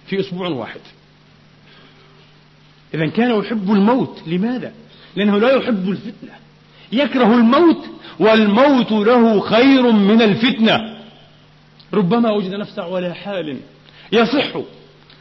[0.08, 0.82] في أسبوع واحد.
[2.94, 4.74] اذا كان يحب الموت لماذا؟
[5.16, 6.32] لأنه لا يحب الفتنة.
[6.92, 7.86] يكره الموت
[8.20, 11.00] والموت له خير من الفتنة.
[11.94, 13.58] ربما وجد نفسه على حال
[14.12, 14.56] يصح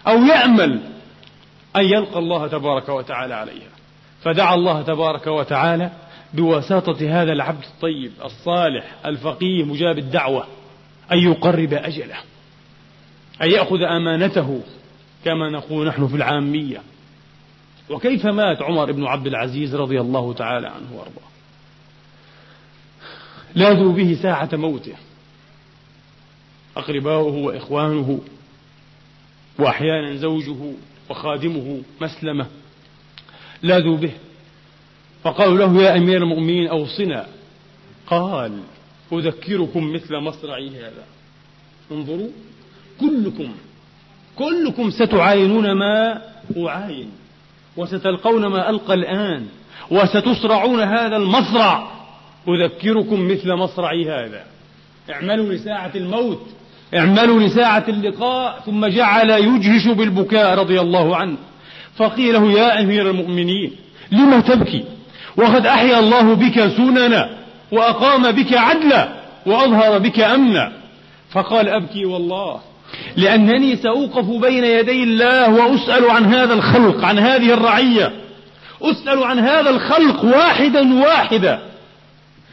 [0.07, 0.81] أو يأمل
[1.77, 3.71] أن يلقى الله تبارك وتعالى عليها.
[4.23, 5.91] فدعا الله تبارك وتعالى
[6.35, 10.47] بواسطة هذا العبد الطيب الصالح الفقيه مجاب الدعوة
[11.13, 12.17] أن يقرب أجله
[13.43, 14.61] أن يأخذ أمانته
[15.25, 16.83] كما نقول نحن في العامية.
[17.91, 21.29] وكيف مات عمر بن عبد العزيز رضي الله تعالى عنه وأرضاه؟
[23.55, 24.97] لاذوا به ساعة موته.
[26.77, 28.21] أقرباؤه وإخوانه
[29.59, 30.73] وأحيانا زوجه
[31.11, 32.47] وخادمه مسلمة.
[33.63, 34.13] لاذوا به.
[35.25, 37.27] فقالوا له يا أمير المؤمنين أوصنا.
[38.07, 38.61] قال
[39.13, 41.05] أذكركم مثل مصرعي هذا.
[41.93, 42.31] انظروا
[43.01, 43.55] كلكم
[44.37, 46.23] كلكم ستعاينون ما
[46.57, 47.11] أعاين
[47.77, 49.47] وستلقون ما ألقى الآن
[49.91, 51.98] وستصرعون هذا المصرع
[52.49, 54.43] أذكركم مثل مصرعي هذا.
[55.11, 56.47] اعملوا لساعة الموت
[56.95, 61.37] اعملوا لساعة اللقاء ثم جعل يجهش بالبكاء رضي الله عنه.
[61.97, 63.73] فقيل له يا أمير المؤمنين
[64.13, 64.85] لم تبكي؟
[65.37, 67.31] وقد أحيا الله بك سننا
[67.73, 69.09] وأقام بك عدلا
[69.47, 70.73] وأظهر بك أمنا.
[71.31, 72.61] فقال أبكي والله
[73.17, 78.13] لأنني سأوقف بين يدي الله وأسأل عن هذا الخلق عن هذه الرعية.
[78.83, 81.68] أسأل عن هذا الخلق واحدا واحدا.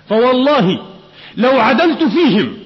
[0.10, 0.82] فوالله
[1.38, 2.58] لو عدلت فيهم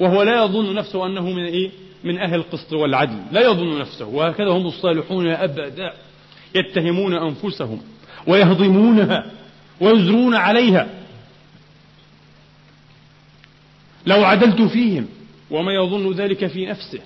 [0.00, 1.70] وهو لا يظن نفسه أنه من إيه؟
[2.04, 5.92] من أهل القسط والعدل لا يظن نفسه وهكذا هم الصالحون أبدا
[6.54, 7.80] يتهمون أنفسهم
[8.26, 9.26] ويهضمونها
[9.80, 10.88] ويزرون عليها
[14.06, 15.06] لو عدلت فيهم
[15.50, 17.00] وما يظن ذلك في نفسه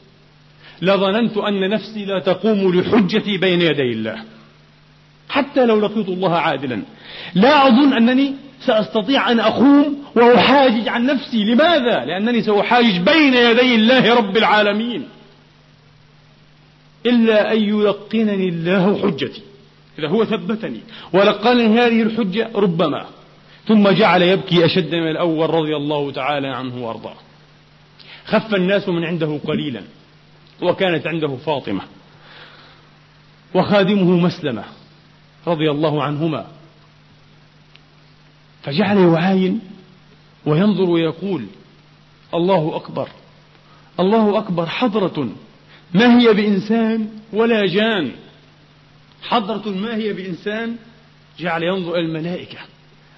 [0.83, 4.24] لظننت أن نفسي لا تقوم لحجتي بين يدي الله
[5.29, 6.83] حتى لو لقيت الله عادلا
[7.35, 8.35] لا أظن أنني
[8.70, 11.44] سأستطيع أن أقوم وأحاجج عن نفسي.
[11.44, 15.09] لماذا؟ لأنني سأحاجج بين يدي الله رب العالمين.
[17.06, 19.42] إلا أن يلقنني الله حجتي.
[19.98, 20.80] إذا هو ثبتني.
[21.12, 23.06] ولقنني هذه الحجة ربما.
[23.68, 27.16] ثم جعل يبكي أشد من الأول رضي الله تعالى عنه وأرضاه.
[28.26, 29.83] خف الناس من عنده قليلا.
[30.62, 31.80] وكانت عنده فاطمة.
[33.54, 34.64] وخادمه مسلمة
[35.46, 36.46] رضي الله عنهما.
[38.62, 39.61] فجعل يعاين
[40.46, 41.46] وينظر ويقول
[42.35, 43.09] الله أكبر
[44.01, 45.29] الله أكبر حضرة
[45.94, 48.11] ما هي بإنسان ولا جان.
[49.23, 50.77] حضرة ما هي بإنسان؟
[51.38, 52.59] جعل ينظر إلى الملائكة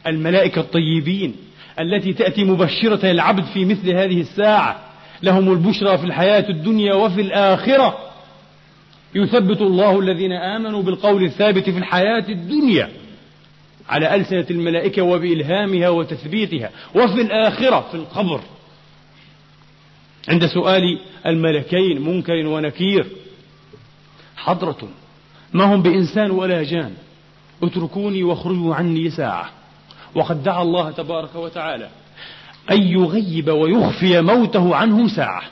[0.07, 1.35] الملائكة الطيبين
[1.81, 4.81] التي تأتي مبشرة العبد في مثل هذه الساعة.
[5.23, 7.99] لهم البشرى في الحياة الدنيا وفي الآخرة.
[9.15, 12.89] يثبت الله الذين آمنوا بالقول الثابت في الحياة الدنيا.
[13.93, 18.41] على ألسنة الملائكة وبإلهامها وتثبيتها وفي الآخرة في القبر.
[20.29, 20.83] عند سؤال
[21.27, 23.07] الملكين منكر ونكير
[24.37, 24.89] حضرة
[25.53, 26.95] ما هم بإنسان ولا جان؟
[27.63, 29.51] اتركوني واخرجوا عني ساعة.
[30.15, 31.89] وقد دعا الله تبارك وتعالى
[32.71, 35.43] أن يغيب ويخفي موته عنهم ساعة.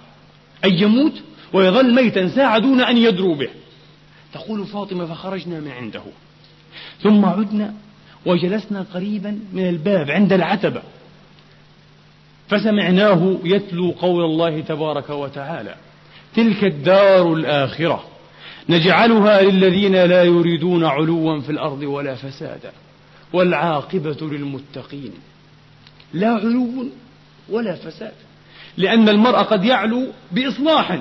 [0.64, 1.22] أن يموت
[1.52, 3.48] ويظل ميتا ساعة دون أن يدروا به.
[4.32, 6.02] تقول فاطمة فخرجنا من عنده.
[7.02, 7.74] ثم عدنا
[8.26, 10.82] وجلسنا قريبا من الباب عند العتبة.
[12.48, 15.74] فسمعناه يتلو قول الله تبارك وتعالى
[16.36, 18.04] تلك الدار الآخرة
[18.68, 22.72] نجعلها للذين لا يريدون علوا في الأرض ولا فسادا
[23.32, 25.12] والعاقبة للمتقين.
[26.14, 26.86] لا علو
[27.48, 28.12] ولا فساد
[28.76, 30.98] لأن المرء قد يعلو بإصلاح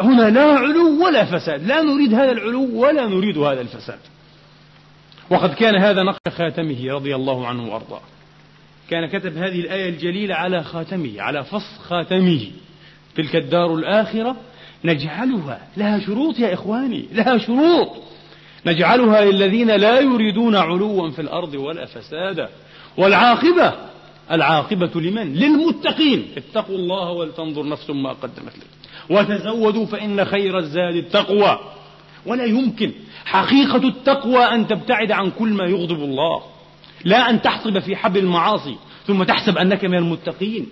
[0.00, 3.98] هنا لا علو ولا فساد لا نريد هذا العلو ولا نريد هذا الفساد.
[5.32, 8.00] وقد كان هذا نقش خاتمه رضي الله عنه وأرضاه.
[8.90, 12.40] كان كتب هذه الآية الجليلة على خاتمه على فص خاتمه.
[13.16, 14.36] تلك الدار الآخرة
[14.84, 17.88] نجعلها لها شروط يا إخواني لها شروط.
[18.66, 22.48] نجعلها للذين لا يريدون علوا في الأرض ولا فسادا.
[22.96, 23.72] والعاقبة
[24.30, 26.26] العاقبة لمن؟ للمتقين.
[26.36, 28.66] اتقوا الله ولتنظر نفس ما قدمت لك
[29.10, 31.58] وتزودوا فإن خير الزاد التقوى.
[32.26, 32.92] ولا يمكن
[33.24, 36.42] حقيقة التقوى أن تبتعد عن كل ما يغضب الله.
[37.04, 40.66] لا أن تحصب في حبل المعاصي ثم تحسب أنك من المتقين.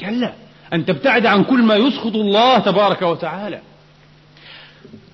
[0.00, 0.32] كلا
[0.72, 3.60] أن تبتعد عن كل ما يسخط الله تبارك وتعالى.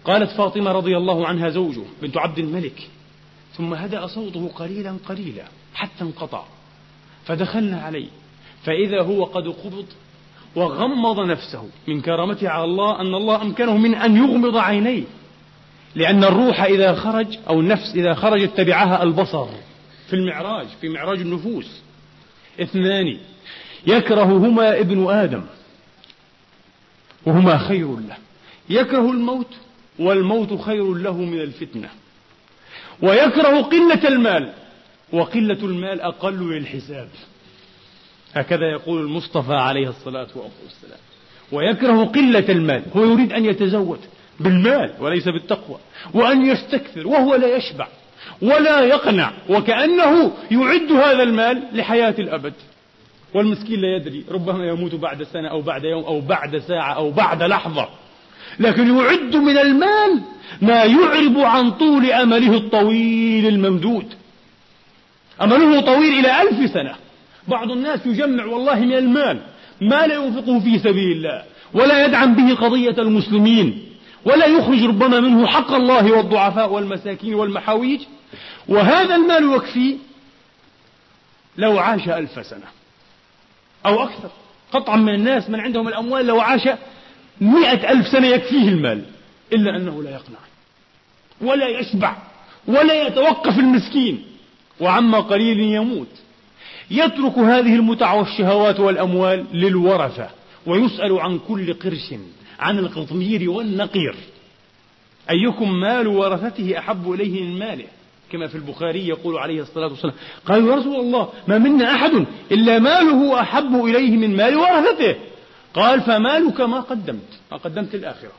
[0.05, 2.89] قالت فاطمة رضي الله عنها زوجه بنت عبد الملك
[3.57, 6.45] ثم هدأ صوته قليلا قليلا حتى انقطع.
[7.25, 8.09] فدخلنا عليه
[8.65, 9.87] فإذا هو قد قبض
[10.57, 15.03] وغمض نفسه من كرامته على الله أن الله أمكنه من أن يغمض عينيه.
[15.95, 19.47] لأن الروح إذا خرج أو النفس إذا خرجت تبعها البصر.
[20.07, 21.81] في المعراج في معراج النفوس.
[22.61, 23.19] اثنان
[23.87, 25.43] يكرههما ابن آدم.
[27.27, 28.17] وهما خير له.
[28.71, 29.55] يكره الموت
[29.99, 31.89] والموت خير له من الفتنة.
[33.03, 34.53] ويكره قلة المال
[35.13, 37.09] وقلة المال أقل للحساب.
[38.35, 40.99] هكذا يقول المصطفى عليه الصلاة والسلام.
[41.53, 44.01] ويكره قلة المال هو يريد أن يتزود
[44.43, 45.79] بالمال وليس بالتقوى
[46.15, 47.89] وأن يستكثر وهو لا يشبع
[48.43, 52.53] ولا يقنع وكأنه يعد هذا المال لحياة الأبد.
[53.35, 57.43] والمسكين لا يدري ربما يموت بعد سنة أو بعد يوم أو بعد ساعة أو بعد
[57.43, 57.89] لحظة
[58.61, 60.23] لكن يعد من المال
[60.63, 64.07] ما يعرب عن طول أمله الطويل الممدود.
[65.43, 66.95] أمله طويل إلى ألف سنة.
[67.49, 69.39] بعض الناس يجمع والله من المال
[69.81, 71.43] ما لا ينفقه في سبيل الله
[71.75, 73.92] ولا يدعم به قضية المسلمين.
[74.25, 78.01] ولا يخرج ربما منه حق الله والضعفاء والمساكين والمحاويج.
[78.69, 79.97] وهذا المال يكفي
[81.57, 82.67] لو عاش ألف سنة
[83.87, 84.31] أو أكثر.
[84.73, 86.69] قطعا من الناس من عندهم الأموال لو عاش
[87.41, 89.05] مئة ألف سنة يكفيه المال
[89.53, 90.39] إلا أنه لا يقنع
[91.41, 92.17] ولا يشبع
[92.67, 94.25] ولا يتوقف المسكين.
[94.81, 96.09] وعما قليل يموت.
[96.91, 100.31] يترك هذه المتع والشهوات والأموال للورثة
[100.67, 102.15] ويسأل عن كل قرش
[102.63, 104.15] عن القطمير والنقير.
[105.31, 107.87] أيكم مال ورثته أحب إليه من ماله؟
[108.33, 110.15] كما في البخاري يقول عليه الصلاة والسلام.
[110.47, 115.17] قالوا يا رسول الله ما منا أحد إلا ماله أحب إليه من مال ورثته.
[115.75, 118.33] قال فمالك ما قدمت ما قدمت الآخرة.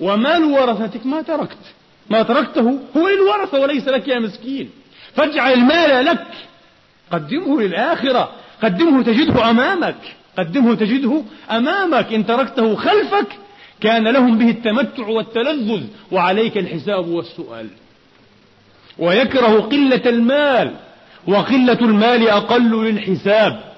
[0.00, 1.74] ومال ورثتك ما تركت.
[2.10, 4.70] ما تركته هو للورثة وليس لك يا مسكين.
[5.14, 6.26] فاجعل المال لك.
[7.12, 8.32] قدمه للآخرة.
[8.62, 10.16] قدمه تجده أمامك.
[10.38, 12.12] قدمه تجده أمامك.
[12.12, 13.26] إن تركته خلفك
[13.80, 17.68] كان لهم به التمتع والتلذذ وعليك الحساب والسؤال.
[18.98, 20.74] ويكره قلة المال
[21.26, 23.76] وقلة المال أقل للحساب.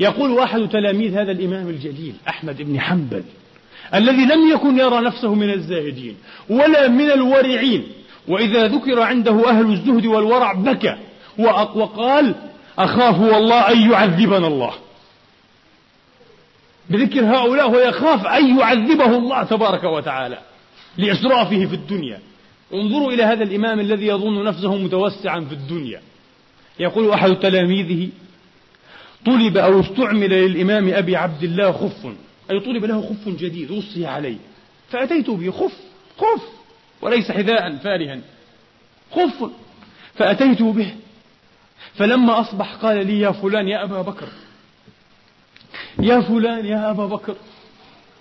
[0.00, 3.22] يقول أحد تلاميذ هذا الإمام الجليل أحمد بن حنبل
[3.94, 6.16] الذي لم يكن يرى نفسه من الزاهدين
[6.50, 7.84] ولا من الورعين
[8.28, 10.96] وإذا ذكر عنده أهل الزهد والورع بكى
[11.74, 12.34] وقال
[12.78, 14.72] أخاف والله أن يعذبنا الله.
[16.92, 20.38] بذكر هؤلاء هو يخاف أن يعذبه الله تبارك وتعالى
[20.96, 22.18] لإسرافه في الدنيا.
[22.74, 26.00] انظروا إلى هذا الإمام الذي يظن نفسه متوسعا في الدنيا.
[26.80, 28.08] يقول أحد تلاميذه
[29.26, 32.06] طلب أو استعمل للإمام أبي عبد الله خف.
[32.50, 34.36] أي طلب له خف جديد وصي عليه.
[34.90, 35.76] فأتيت به خف
[36.18, 36.42] خف
[37.02, 38.18] وليس حذاء فارها.
[39.10, 39.50] خف.
[40.14, 40.94] فأتيت به.
[41.94, 44.28] فلما أصبح قال لي يا فلان يا أبا بكر.
[45.98, 47.36] يا فلان يا أبا بكر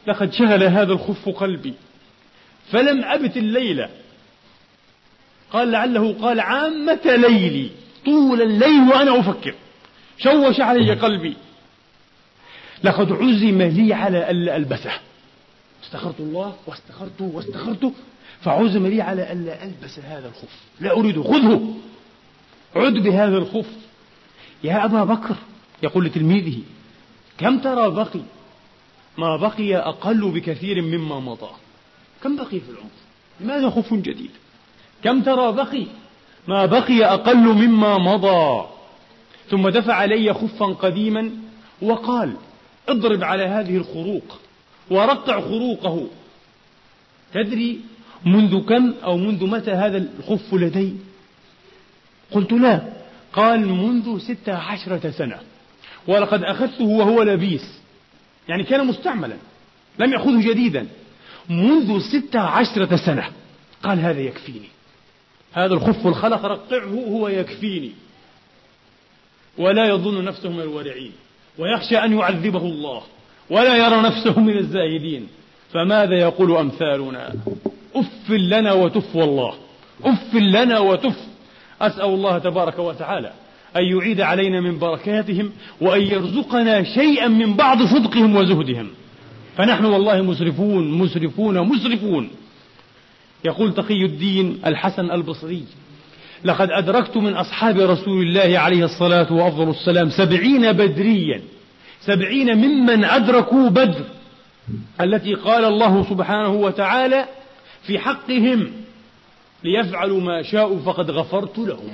[0.07, 1.73] لقد شغل هذا الخف قلبي
[2.71, 3.89] فلم أبت الليلة
[5.51, 7.69] قال لعله قال عامة ليلي
[8.05, 9.53] طول الليل وأنا أفكر.
[10.17, 11.35] شوش علي قلبي.
[12.83, 14.91] لقد عزم لي على ألا ألبسه.
[15.83, 17.93] استخرت الله واستخرته واستخرته
[18.41, 20.59] فعزم لي على ألا ألبس هذا الخف.
[20.79, 21.75] لا أريده خذه.
[22.75, 23.69] عد بهذا الخف.
[24.63, 25.35] يا أبا بكر
[25.83, 26.59] يقول لتلميذه
[27.37, 28.21] كم ترى بقي؟
[29.17, 31.49] ما بقي أقل بكثير مما مضى.
[32.23, 32.89] كم بقي في العمر؟
[33.39, 34.31] لماذا خف جديد؟
[35.03, 35.85] كم ترى بقي؟
[36.47, 38.67] ما بقي أقل مما مضى.
[39.49, 41.31] ثم دفع علي خفا قديما
[41.81, 42.33] وقال
[42.89, 44.39] اضرب على هذه الخروق
[44.89, 46.07] ورقع خروقه.
[47.33, 47.79] تدري
[48.25, 50.93] منذ كم أو منذ متى هذا الخف لدي؟
[52.31, 52.81] قلت لا
[53.33, 55.39] قال منذ ستة عشرة سنة.
[56.07, 57.81] ولقد أخذته وهو لبيس
[58.49, 59.35] يعني كان مستعملا
[59.99, 60.87] لم يأخذه جديدا.
[61.49, 63.31] منذ ستة عشرة سنة.
[63.83, 64.69] قال هذا يكفيني.
[65.53, 67.91] هذا الخف الخلق رقعه هو يكفيني.
[69.57, 71.11] ولا يظن نفسه من الورعين
[71.57, 73.01] ويخشى أن يعذبه الله.
[73.49, 75.27] ولا يرى نفسه من الزاهدين.
[75.73, 77.35] فماذا يقول أمثالنا؟
[77.95, 79.55] أف لنا وتف والله.
[80.03, 81.17] أف لنا وتف.
[81.81, 83.33] أسأل الله تبارك وتعالى
[83.77, 85.51] أن يعيد علينا من بركاتهم
[85.81, 88.87] وأن يرزقنا شيئا من بعض صدقهم وزهدهم.
[89.57, 92.29] فنحن والله مسرفون مسرفون مسرفون.
[93.45, 95.63] يقول تقي الدين الحسن البصري
[96.43, 101.41] لقد أدركت من أصحاب رسول الله عليه الصلاة وأفضل السلام سبعين بدريا
[102.01, 104.05] سبعين ممن أدركوا بدر
[105.01, 107.25] التي قال الله سبحانه وتعالى
[107.83, 108.71] في حقهم
[109.63, 111.93] ليفعلوا ما شاءوا فقد غفرت لهم.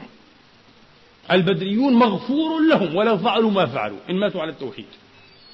[1.32, 3.98] البدريون مغفور لهم ولو فعلوا ما فعلوا.
[4.10, 4.86] إن ماتوا على التوحيد.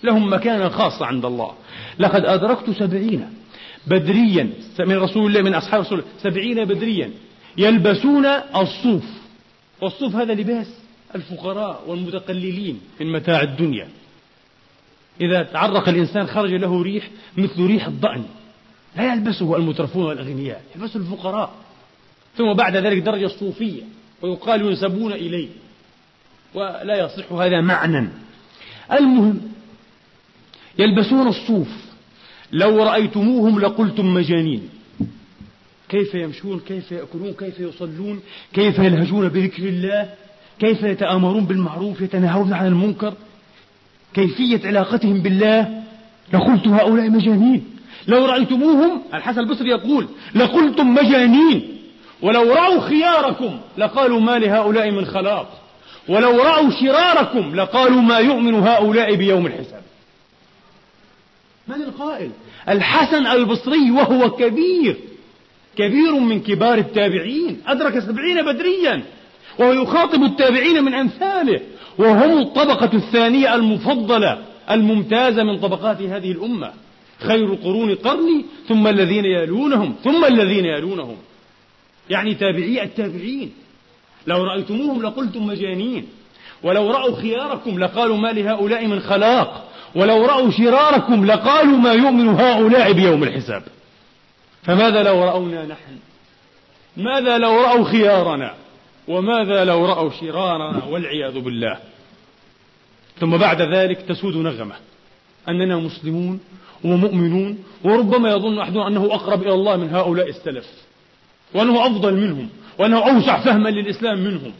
[0.03, 1.53] لهم مكانا خاصة عند الله.
[1.99, 3.29] لقد أدركت سبعين
[3.87, 4.49] بدريا
[4.79, 7.11] من رسول الله من أصحاب رسول الله سبعين بدريا
[7.57, 9.05] يلبسون الصوف.
[9.81, 10.67] والصوف هذا لباس
[11.15, 13.87] الفقراء والمتقللين من متاع الدنيا.
[15.21, 18.25] إذا تعرق الإنسان خرج له ريح مثل ريح الضأن.
[18.97, 21.53] لا يلبسه المترفون والأغنياء يلبسه الفقراء.
[22.37, 23.81] ثم بعد ذلك درجة الصوفية
[24.21, 25.47] ويقال ينسبون إليه.
[26.53, 28.09] ولا يصح هذا معنى.
[28.91, 29.41] المهم
[30.79, 31.67] يلبسون الصوف.
[32.51, 34.69] لو رأيتموهم لقلتم مجانين.
[35.89, 38.21] كيف يمشون؟ كيف يأكلون؟ كيف يصلون؟
[38.53, 40.09] كيف يلهجون بذكر الله؟
[40.59, 43.13] كيف يتآمرون بالمعروف؟ يتناهون عن المنكر؟
[44.13, 45.83] كيفية علاقتهم بالله؟
[46.33, 47.65] لقلت هؤلاء مجانين.
[48.07, 51.77] لو رأيتموهم الحسن البصري يقول لقلتم مجانين.
[52.21, 55.62] ولو رأوا خياركم لقالوا ما لهؤلاء من خلاق
[56.09, 59.83] ولو رأوا شراركم لقالوا ما يؤمن هؤلاء بيوم الحساب.
[61.67, 62.31] من القائل؟
[62.69, 64.97] الحسن البصري وهو كبير
[65.75, 69.03] كبير من كبار التابعين أدرك سبعين بدريا
[69.59, 71.61] وهو يخاطب التابعين من أمثاله
[71.97, 76.73] وهم الطبقة الثانية المفضلة الممتازة من طبقات هذه الأمة.
[77.19, 81.15] خير القرون قرني ثم الذين يلونهم ثم الذين يلونهم.
[82.09, 83.51] يعني تابعي التابعين.
[84.27, 86.07] لو رأيتموهم لقلتم مجانين.
[86.63, 89.69] ولو رأوا خياركم لقالوا ما لهؤلاء من خلاق.
[89.95, 93.63] ولو رأوا شراركم لقالوا ما يؤمن هؤلاء بيوم الحساب.
[94.63, 95.97] فماذا لو رأونا نحن؟
[96.97, 98.53] ماذا لو رأوا خيارنا؟
[99.07, 101.77] وماذا لو رأوا شرارنا؟ والعياذ بالله.
[103.19, 104.75] ثم بعد ذلك تسود نغمة.
[105.49, 106.39] أننا مسلمون
[106.83, 110.65] ومؤمنون وربما يظن أحدنا أنه أقرب إلى الله من هؤلاء السلف.
[111.53, 112.49] وأنه أفضل منهم.
[112.77, 114.53] وأنه أوسع فهما للإسلام منهم.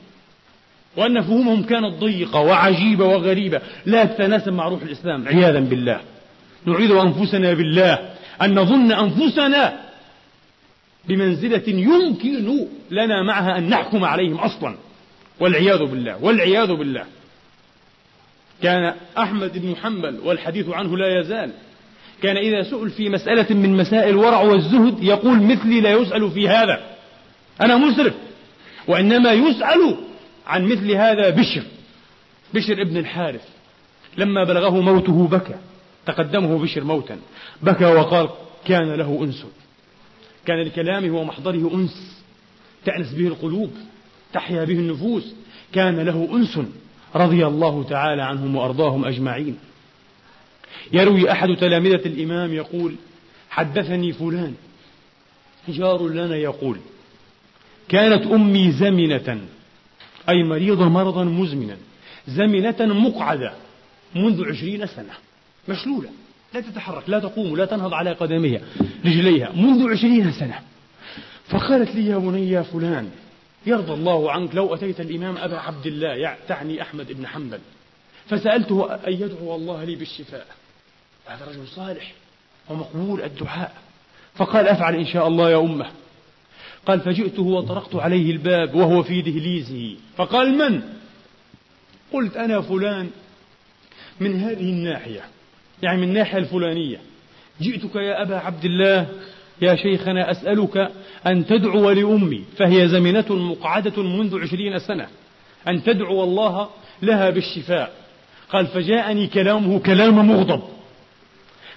[0.98, 3.62] وأن فهومهم كانت ضيقة وعجيبة وغريبة.
[3.86, 6.00] لا تتناسب مع روح الإسلام عياذا بالله.
[6.66, 8.10] نعيد أنفسنا بالله.
[8.42, 9.80] أن نظن أنفسنا
[11.08, 14.76] بمنزلة يمكن لنا معها أن نحكم عليهم أصلا.
[15.40, 17.06] والعياذ بالله والعياذ بالله.
[18.64, 21.52] كان أحمد بن حنبل والحديث عنه لا يزال.
[22.22, 26.93] كان إذا سئل في مسألة من مسائل الورع والزهد يقول مثلي لا يسأل في هذا.
[27.62, 28.14] أنا مسرف.
[28.88, 29.98] وإنما يسأل
[30.48, 31.64] عن مثل هذا بشر
[32.54, 33.48] بشر ابن الحارث.
[34.18, 35.56] لما بلغه موته بكى
[36.06, 37.20] تقدمه بشر موتا
[37.62, 38.30] بكى وقال
[38.66, 39.46] كان له أنس.
[40.46, 42.24] كان لكلامه ومحضره أنس.
[42.86, 43.72] تأنس به القلوب
[44.34, 45.34] تحيا به النفوس.
[45.74, 46.60] كان له أنس
[47.16, 49.58] رضي الله تعالى عنهم وأرضاهم أجمعين.
[50.94, 52.96] يروي أحد تلامذة الإمام يقول
[53.50, 54.54] حدثني فلان.
[55.70, 56.78] جار لنا يقول
[57.90, 59.42] كانت أمي زمنة
[60.30, 61.78] أي مريضة مرضا مزمنا
[62.28, 63.54] زمنة مقعدة
[64.16, 65.14] منذ عشرين سنة
[65.70, 66.10] مشلولة
[66.54, 68.62] لا تتحرك لا تقوم لا تنهض على قدميها
[69.06, 70.60] رجليها منذ عشرين سنة.
[71.48, 73.10] فقالت لي يا بني يا فلان
[73.66, 77.60] يرضى الله عنك لو أتيت الإمام أبا عبد الله تعني أحمد بن حنبل.
[78.30, 80.48] فسألته أن يدعو الله لي بالشفاء؟
[81.26, 82.14] هذا رجل صالح
[82.70, 83.76] ومقبول الدعاء.
[84.36, 85.92] فقال أفعل إن شاء الله يا أمة.
[86.86, 90.82] قال فجئته وطرقت عليه الباب وهو في دهليزه فقال من؟
[92.14, 93.10] قلت أنا فلان
[94.20, 95.22] من هذه الناحية
[95.84, 96.98] يعني من الناحية الفلانية.
[97.62, 99.08] جئتك يا أبا عبد الله
[99.62, 100.92] يا شيخنا أسألك
[101.28, 105.08] أن تدعو لأمي فهي زمنة مقعدة منذ عشرين سنة
[105.68, 106.70] أن تدعو الله
[107.02, 107.94] لها بالشفاء.
[108.50, 110.62] قال فجاءني كلامه كلام مغضب.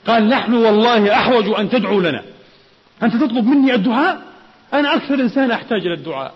[0.07, 2.23] قال نحن والله أحوج أن تدعو لنا.
[3.03, 4.26] أنت تطلب مني الدعاء؟
[4.73, 6.35] أنا أكثر إنسان أحتاج إلى الدعاء.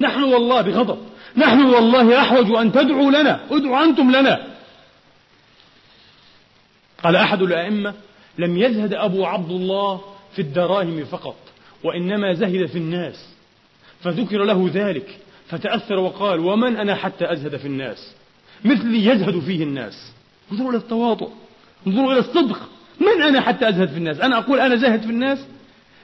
[0.00, 0.98] نحن والله بغضب.
[1.36, 3.40] نحن والله أحوج أن تدعوا لنا.
[3.50, 4.46] ادعوا أنتم لنا.
[7.02, 7.94] قال أحد الأئمة
[8.38, 10.00] لم يزهد أبو عبد الله
[10.32, 11.36] في الدراهم فقط
[11.84, 13.28] وإنما زهد في الناس.
[14.00, 15.18] فذكر له ذلك
[15.48, 18.14] فتأثر وقال ومن أنا حتى أزهد في الناس؟
[18.64, 20.12] مثلي يزهد فيه الناس.
[20.52, 21.26] انظروا إلى التواضع.
[21.86, 22.58] انظروا إلى الصدق.
[23.00, 25.38] من أنا حتى أزهد في الناس؟ أنا أقول أنا زاهد في الناس؟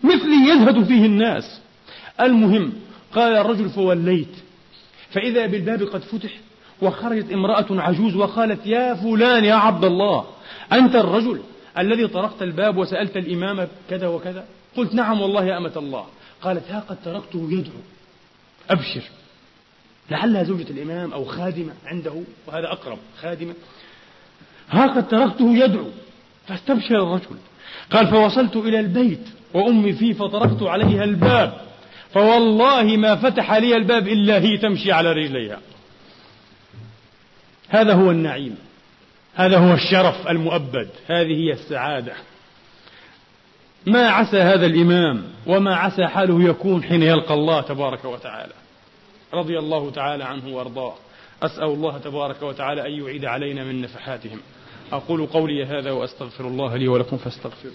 [0.03, 1.61] مثلي يزهد فيه الناس.
[2.21, 2.73] المهم
[3.15, 4.37] قال الرجل فوليت.
[5.11, 6.31] فإذا بالباب قد فتح
[6.83, 10.27] وخرجت امرأة عجوز وقالت يا فلان يا عبد الله
[10.73, 11.41] أنت الرجل
[11.79, 14.45] الذي طرقت الباب وسألت الإمام كذا وكذا؟
[14.77, 16.07] قلت نعم والله يا أمة الله.
[16.43, 17.81] قالت ها قد تركته يدعو.
[18.71, 19.03] أبشر.
[20.11, 23.55] لعلها زوجة الإمام أو خادمة عنده وهذا أقرب خادمة.
[24.71, 25.91] ها قد تركته يدعو.
[26.49, 27.37] فاستبشر الرجل.
[27.91, 31.61] قال فوصلت إلى البيت وأمي فيه فطرقت عليها الباب.
[32.15, 35.61] فوالله ما فتح لي الباب إلا هي تمشي على رجليها.
[37.69, 38.59] هذا هو النعيم.
[39.35, 40.89] هذا هو الشرف المؤبد.
[41.09, 42.13] هذه هي السعادة.
[43.87, 48.53] ما عسى هذا الإمام وما عسى حاله يكون حين يلقى الله تبارك وتعالى.
[49.35, 50.95] رضي الله تعالى عنه وأرضاه.
[51.43, 54.41] أسأل الله تبارك وتعالى أن يعيد علينا من نفحاتهم.
[54.93, 57.73] أقول قولي هذا وأستغفر الله لي ولكم فاستغفروا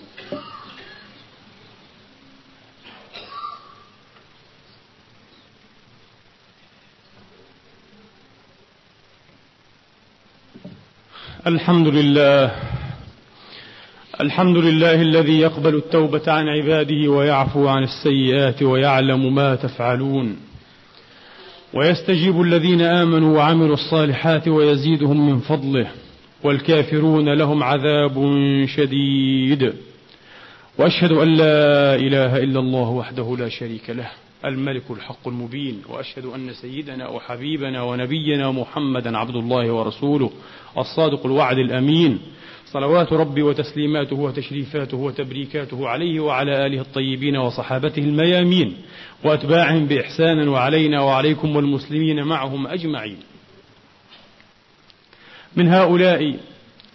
[11.47, 12.51] الحمد لله.
[14.21, 20.37] الحمد لله الذي يقبل التوبة عن عباده ويعفو عن السيئات ويعلم ما تفعلون.
[21.73, 25.91] ويستجيب الذين آمنوا وعملوا الصالحات ويزيدهم من فضله.
[26.43, 28.15] والكافرون لهم عذاب
[28.65, 29.73] شديد.
[30.77, 34.07] وأشهد أن لا إله إلا الله وحده لا شريك له
[34.45, 35.81] الملك الحق المبين.
[35.89, 40.31] وأشهد أن سيدنا وحبيبنا ونبينا محمدا عبد الله ورسوله
[40.77, 42.19] الصادق الوعد الأمين.
[42.65, 48.73] صلوات ربي وتسليماته وتشريفاته وتبريكاته عليه وعلى آله الطيبين وصحابته الميامين
[49.23, 53.17] وأتباعهم بإحسان وعلينا وعليكم والمسلمين معهم أجمعين.
[55.55, 56.39] من هؤلاء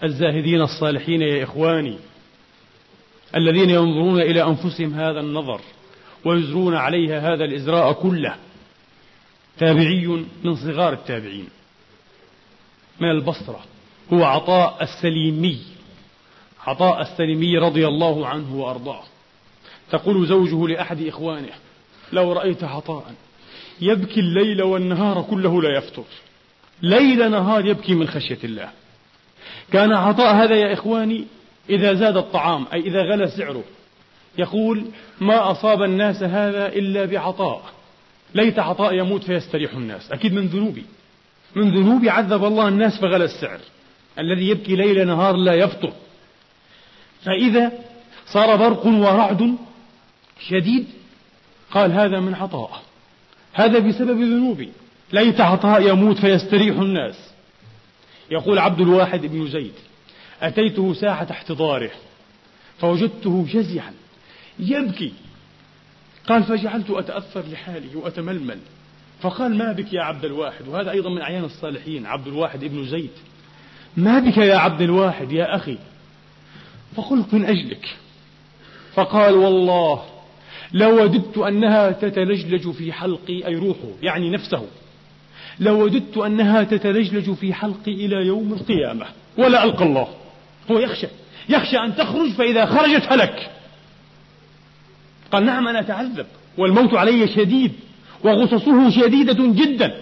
[0.04, 1.98] الزاهدين الصالحين يا إخواني
[3.36, 5.60] الذين ينظرون إلى أنفسهم هذا النظر
[6.24, 8.36] ويزرون عليها هذا الإزراء كله
[9.58, 10.06] تابعي
[10.44, 11.48] من صغار التابعين.
[13.00, 13.60] من البصرة
[14.12, 15.58] هو عطاء السليمي
[16.66, 19.02] عطاء السليمي رضي الله عنه وأرضاه.
[19.90, 21.52] تقول زوجه لأحد إخوانه
[22.12, 23.14] لو رأيت عطاء
[23.80, 26.04] يبكي الليل والنهار كله لا يفتر
[26.82, 28.70] ليل نهار يبكي من خشية الله.
[29.72, 31.24] كان عطاء هذا يا إخواني
[31.70, 33.64] إذا زاد الطعام أي إذا غلى سعره.
[34.38, 34.84] يقول
[35.20, 37.62] ما أصاب الناس هذا إلا بعطاء.
[38.34, 40.12] ليت عطاء يموت فيستريح الناس.
[40.12, 40.84] أكيد من ذنوبي.
[41.54, 43.58] من ذنوبي عذب الله الناس فغلى السعر.
[44.18, 45.92] الذي يبكي ليل نهار لا يفطر.
[47.24, 47.72] فإذا
[48.26, 49.56] صار برق ورعد
[50.48, 50.86] شديد
[51.70, 52.82] قال هذا من عطاء.
[53.52, 54.72] هذا بسبب ذنوبي.
[55.12, 57.16] ليت عطاء يموت فيستريح الناس.
[58.30, 59.72] يقول عبد الواحد بن زيد
[60.42, 61.90] أتيته ساعة احتضاره
[62.78, 63.92] فوجدته جزعا.
[64.58, 65.12] يبكي.
[66.28, 68.58] قال فجعلت أتأثر لحاله وأتململ.
[69.22, 73.10] فقال ما بك يا عبد الواحد؟ وهذا أيضا من أعيان الصالحين عبد الواحد ابن زيد.
[73.96, 75.78] ما بك يا عبد الواحد يا أخي؟
[76.96, 77.96] فقلت من أجلك.
[78.94, 80.04] فقال والله
[80.72, 84.66] لوددت أنها تتلجلج في حلقي أي روحه يعني نفسه.
[85.60, 89.06] لوددت أنها تتلجلج في حلقي إلى يوم القيامة.
[89.38, 90.08] ولا ألقى الله.
[90.70, 91.06] هو يخشى.
[91.48, 93.50] يخشى أن تخرج فإذا خرجت هلك.
[95.32, 96.26] قال نعم أنا أتعذب.
[96.58, 97.72] والموت علي شديد
[98.24, 99.94] وغصصه شديدة جدا.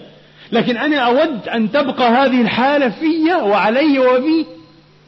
[0.51, 4.45] لكن أنا أود أن تبقى هذه الحالة في وعلي وبي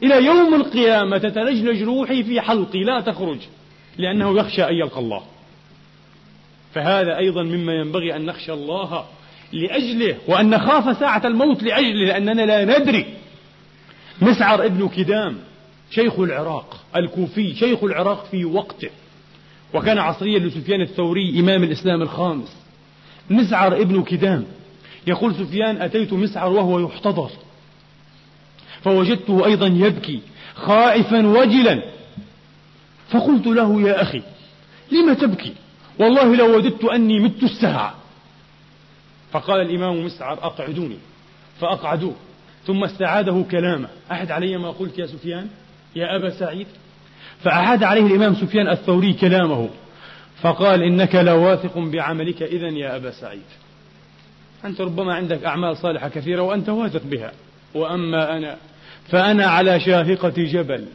[0.02, 1.18] إلى يوم القيامة.
[1.18, 3.38] تتلجلج روحي في حلقي لا تخرج
[3.98, 5.22] لأنه يخشى أن يلقى الله.
[6.74, 9.04] فهذا أيضا مما ينبغي أن نخشى الله.
[9.52, 13.06] لأجله وأن نخاف ساعة الموت لأجله لأننا لا ندري.
[14.22, 15.38] مسعر ابن كدام
[15.90, 18.90] شيخ العراق الكوفي شيخ العراق في وقته
[19.74, 22.56] وكان عصريا لسفيان الثوري إمام الإسلام الخامس.
[23.30, 24.44] مسعر ابن كدام
[25.06, 27.30] يقول سفيان أتيت مسعر وهو يحتضر.
[28.82, 30.20] فوجدته أيضا يبكي
[30.54, 31.82] خائفا وجلا.
[33.10, 34.22] فقلت له يا أخي
[34.92, 35.52] لم تبكي؟
[35.98, 37.94] والله لو وددت أني مت الساعة.
[39.32, 40.98] فقال الإمام مسعر أقعدوني.
[41.60, 42.14] فأقعدوه.
[42.66, 43.88] ثم استعاده كلامه.
[44.12, 45.48] أحد علي ما قلت يا سفيان؟
[45.96, 46.66] يا أبا سعيد؟
[47.44, 49.68] فأعاد عليه الإمام سفيان الثوري كلامه.
[50.42, 53.42] فقال إنك لواثق بعملك إذا يا أبا سعيد.
[54.64, 57.32] أنت ربما عندك أعمال صالحة كثيرة وأنت واثق بها.
[57.74, 58.56] وأما أنا
[59.08, 60.86] فأنا على شاهقة جبل.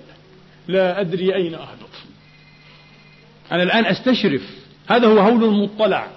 [0.67, 1.89] لا أدري أين أهبط.
[3.51, 4.41] أنا الآن أستشرف.
[4.87, 6.07] هذا هو هول المطلع.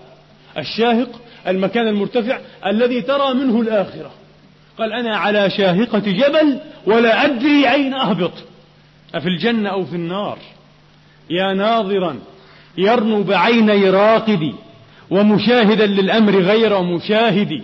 [0.59, 4.11] الشاهق المكان المرتفع الذي ترى منه الآخرة.
[4.78, 8.32] قال أنا على شاهقة جبل ولا أدري أين أهبط.
[9.14, 10.38] أفي الجنة أو في النار؟
[11.30, 12.18] يا ناظرا
[12.78, 14.55] يرنو بعيني راقدي
[15.11, 17.62] ومشاهدا للأمر غير مشاهد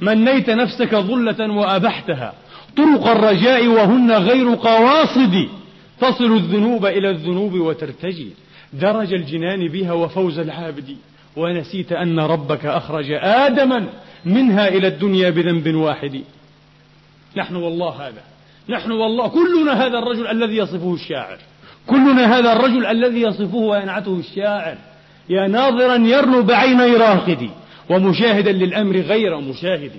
[0.00, 2.32] منيت نفسك ظلة وأبحتها.
[2.76, 5.48] طرق الرجاء وهن غير قواصد.
[6.00, 8.30] تصل الذنوب إلى الذنوب وترتجي.
[8.72, 10.96] درج الجنان بها وفوز العابد.
[11.38, 13.86] ونسيت أن ربك أخرج آدما
[14.24, 16.22] منها إلى الدنيا بذنب واحد.
[17.36, 18.22] نحن والله هذا.
[18.68, 21.38] نحن والله كلنا هذا الرجل الذي يصفه الشاعر.
[21.86, 24.76] كلنا هذا الرجل الذي يصفه وينعته الشاعر.
[25.28, 27.50] يا ناظرا يرنو بعيني راقدي
[27.90, 29.92] ومشاهدا للأمر غير مشاهد.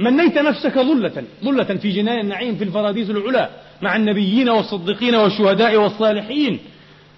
[0.00, 3.50] منيت نفسك ظلة ظلة في جنان النعيم في الفراديس العلا
[3.82, 6.58] مع النبيين والصديقين والشهداء والصالحين.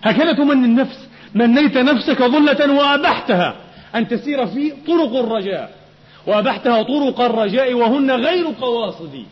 [0.03, 1.09] هكذا تمني النفس.
[1.35, 3.64] منيت نفسك ظلة وأبحتها.
[3.95, 5.85] أن تسير في طرق الرجاء.
[6.27, 9.25] وأبحتها طرق الرجاء وهن غير قواصد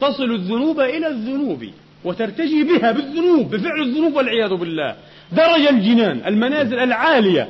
[0.00, 1.64] تصل الذنوب إلى الذنوب
[2.04, 4.94] وترتجي بها بالذنوب بفعل الذنوب والعياذ بالله.
[5.32, 7.48] درج الجنان المنازل العالية.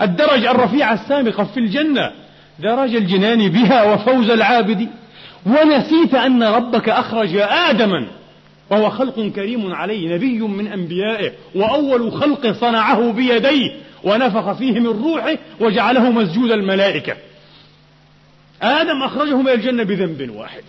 [0.00, 2.12] الدرج الرفيع السامقة في الجنة.
[2.58, 4.88] درج الجنان بها وفوز العابد.
[5.46, 8.06] ونسيت أن ربك أخرج آدما.
[8.70, 11.32] وهو خلق كريم عليه نبي من أنبيائه.
[11.54, 13.70] وأول خلق صنعه بيديه.
[14.04, 17.16] ونفخ فيه من روحه وجعله مسجود الملائكة.
[18.62, 20.64] آدم أخرجه من الجنة بذنب واحد.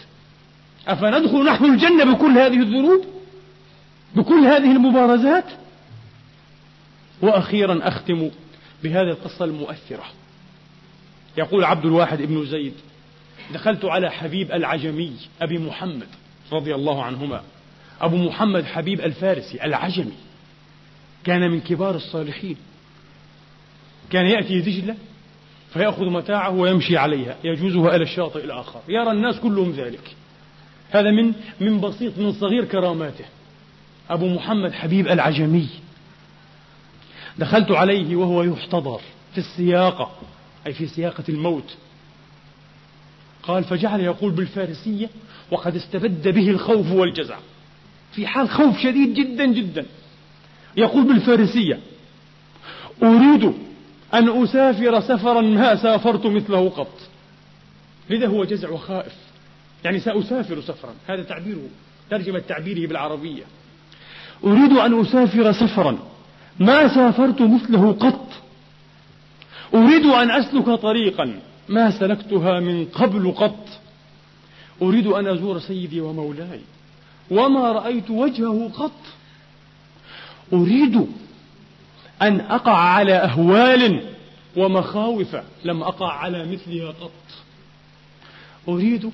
[0.87, 3.05] أفندخل نحن الجنة بكل هذه الذنوب؟
[4.15, 5.45] بكل هذه المبارزات؟
[7.21, 8.29] وأخيرا أختم
[8.83, 10.05] بهذه القصة المؤثرة.
[11.37, 12.73] يقول عبد الواحد ابن زيد
[13.53, 16.07] دخلت على حبيب العجمي أبي محمد
[16.51, 17.43] رضي الله عنهما.
[18.01, 20.13] أبو محمد حبيب الفارسي العجمي.
[21.23, 22.57] كان من كبار الصالحين.
[24.09, 24.95] كان يأتي دجلة
[25.73, 28.81] فيأخذ متاعه ويمشي عليها يجوزها إلى الشاطئ الآخر.
[28.87, 30.15] يرى الناس كلهم ذلك.
[30.91, 33.25] هذا من من بسيط من صغير كراماته.
[34.09, 35.67] أبو محمد حبيب العجمي.
[37.37, 39.01] دخلت عليه وهو يحتضر
[39.31, 40.11] في السياقة
[40.67, 41.77] أي في سياقة الموت.
[43.43, 45.09] قال فجعل يقول بالفارسية
[45.51, 47.37] وقد استبد به الخوف والجزع.
[48.11, 49.85] في حال خوف شديد جدا جدا.
[50.77, 51.79] يقول بالفارسية
[53.03, 53.53] أريد
[54.13, 56.99] أن أسافر سفرا ما سافرت مثله قط.
[58.09, 59.13] لذا هو جزع وخائف
[59.83, 60.93] يعني سأسافر سفرا.
[61.07, 61.67] هذا تعبيره.
[62.09, 63.43] ترجمة تعبيره بالعربية.
[64.43, 65.97] أريد أن أسافر سفرا
[66.59, 68.27] ما سافرت مثله قط.
[69.73, 71.39] أريد أن أسلك طريقا
[71.69, 73.67] ما سلكتها من قبل قط.
[74.81, 76.61] أريد أن أزور سيدي ومولاي
[77.31, 79.01] وما رأيت وجهه قط.
[80.53, 81.07] أريد
[82.23, 84.01] أن أقع على أهوال
[84.57, 87.11] ومخاوف لم أقع على مثلها قط.
[88.67, 89.11] أريد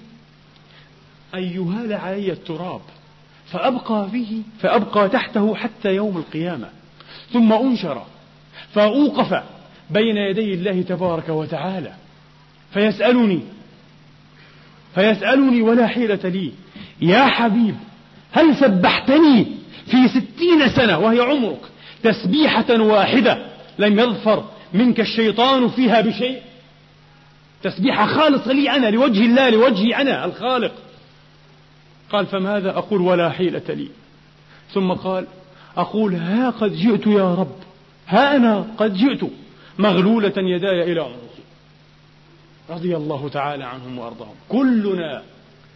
[1.36, 2.82] أن يهال علي التراب
[3.52, 6.70] فأبقى فيه فأبقى تحته حتى يوم القيامة
[7.34, 8.04] ثم أنشر
[8.74, 9.44] فأوقف
[9.90, 11.94] بين يدي الله تبارك وتعالى
[12.74, 13.40] فيسألني
[14.96, 16.52] فيسألني ولا حيلة لي.
[17.02, 17.76] يا حبيب
[18.32, 19.48] هل سبحتني
[19.86, 21.62] في ستين سنة وهي عمرك؟
[22.04, 23.46] تسبيحة واحدة
[23.80, 24.44] لم يظفر
[24.74, 26.42] منك الشيطان فيها بشيء.
[27.64, 30.72] تسبيحة خالصة لي أنا لوجه الله لوجهي أنا الخالق.
[32.12, 33.88] قال فماذا أقول ولا حيلة لي؟
[34.74, 35.28] ثم قال
[35.78, 37.56] أقول ها قد جئت يا رب
[38.08, 39.32] ها أنا قد جئت
[39.80, 41.44] مغلولة يداي إلى عنقي
[42.70, 44.36] رضي الله تعالى عنهم وأرضاهم.
[44.50, 45.22] كلنا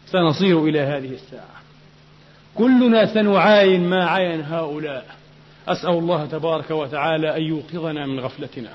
[0.08, 1.62] سنصير إلى هذه الساعة.
[2.56, 5.16] كلنا سنعاين ما عاين هؤلاء.
[5.68, 8.70] أسأل الله تبارك وتعالى أن يوقظنا من غفلتنا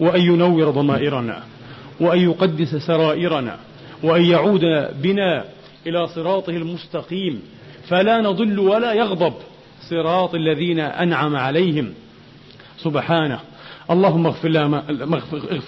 [0.00, 1.42] وأن ينور ضمائرنا
[2.00, 3.58] وأن يقدس سرائرنا
[4.02, 4.60] وأن يعود
[5.02, 5.44] بنا
[5.86, 7.42] إلى صراطه المستقيم
[7.88, 9.34] فلا نضل ولا يغضب
[9.90, 11.94] صراط الذين أنعم عليهم
[12.78, 13.40] سبحانه
[13.90, 14.48] اللهم اغفر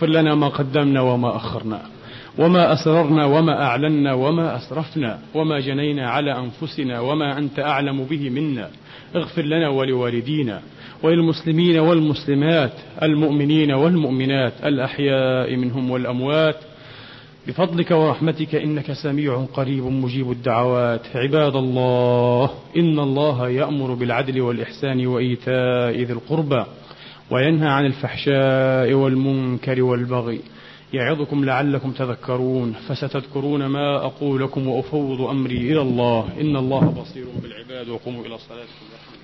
[0.06, 1.82] لنا, ما قدمنا وما أخرنا
[2.38, 8.68] وما أسررنا وما أعلنا وما أسرفنا وما جنينا على أنفسنا وما أنت أعلم به منا.
[9.16, 10.60] اغفر لنا ولوالدينا
[11.02, 12.72] وللمسلمين والمسلمات
[13.02, 16.56] المؤمنين والمؤمنات الأحياء منهم والأموات.
[17.46, 21.00] بفضلك ورحمتك إنك سميع قريب مجيب الدعوات.
[21.14, 26.64] عباد الله إن الله يأمر بالعدل والإحسان وإيتاء ذي القربى
[27.30, 30.40] وينهى عن الفحشاء والمنكر والبغي.
[30.92, 36.40] يعظكم لعلكم تذكرون فستذكرون ما أقول لكم وأفوض أمري إلى الله.
[36.40, 39.15] إن الله بصير بالعباد وقوموا إلى صلاتكم.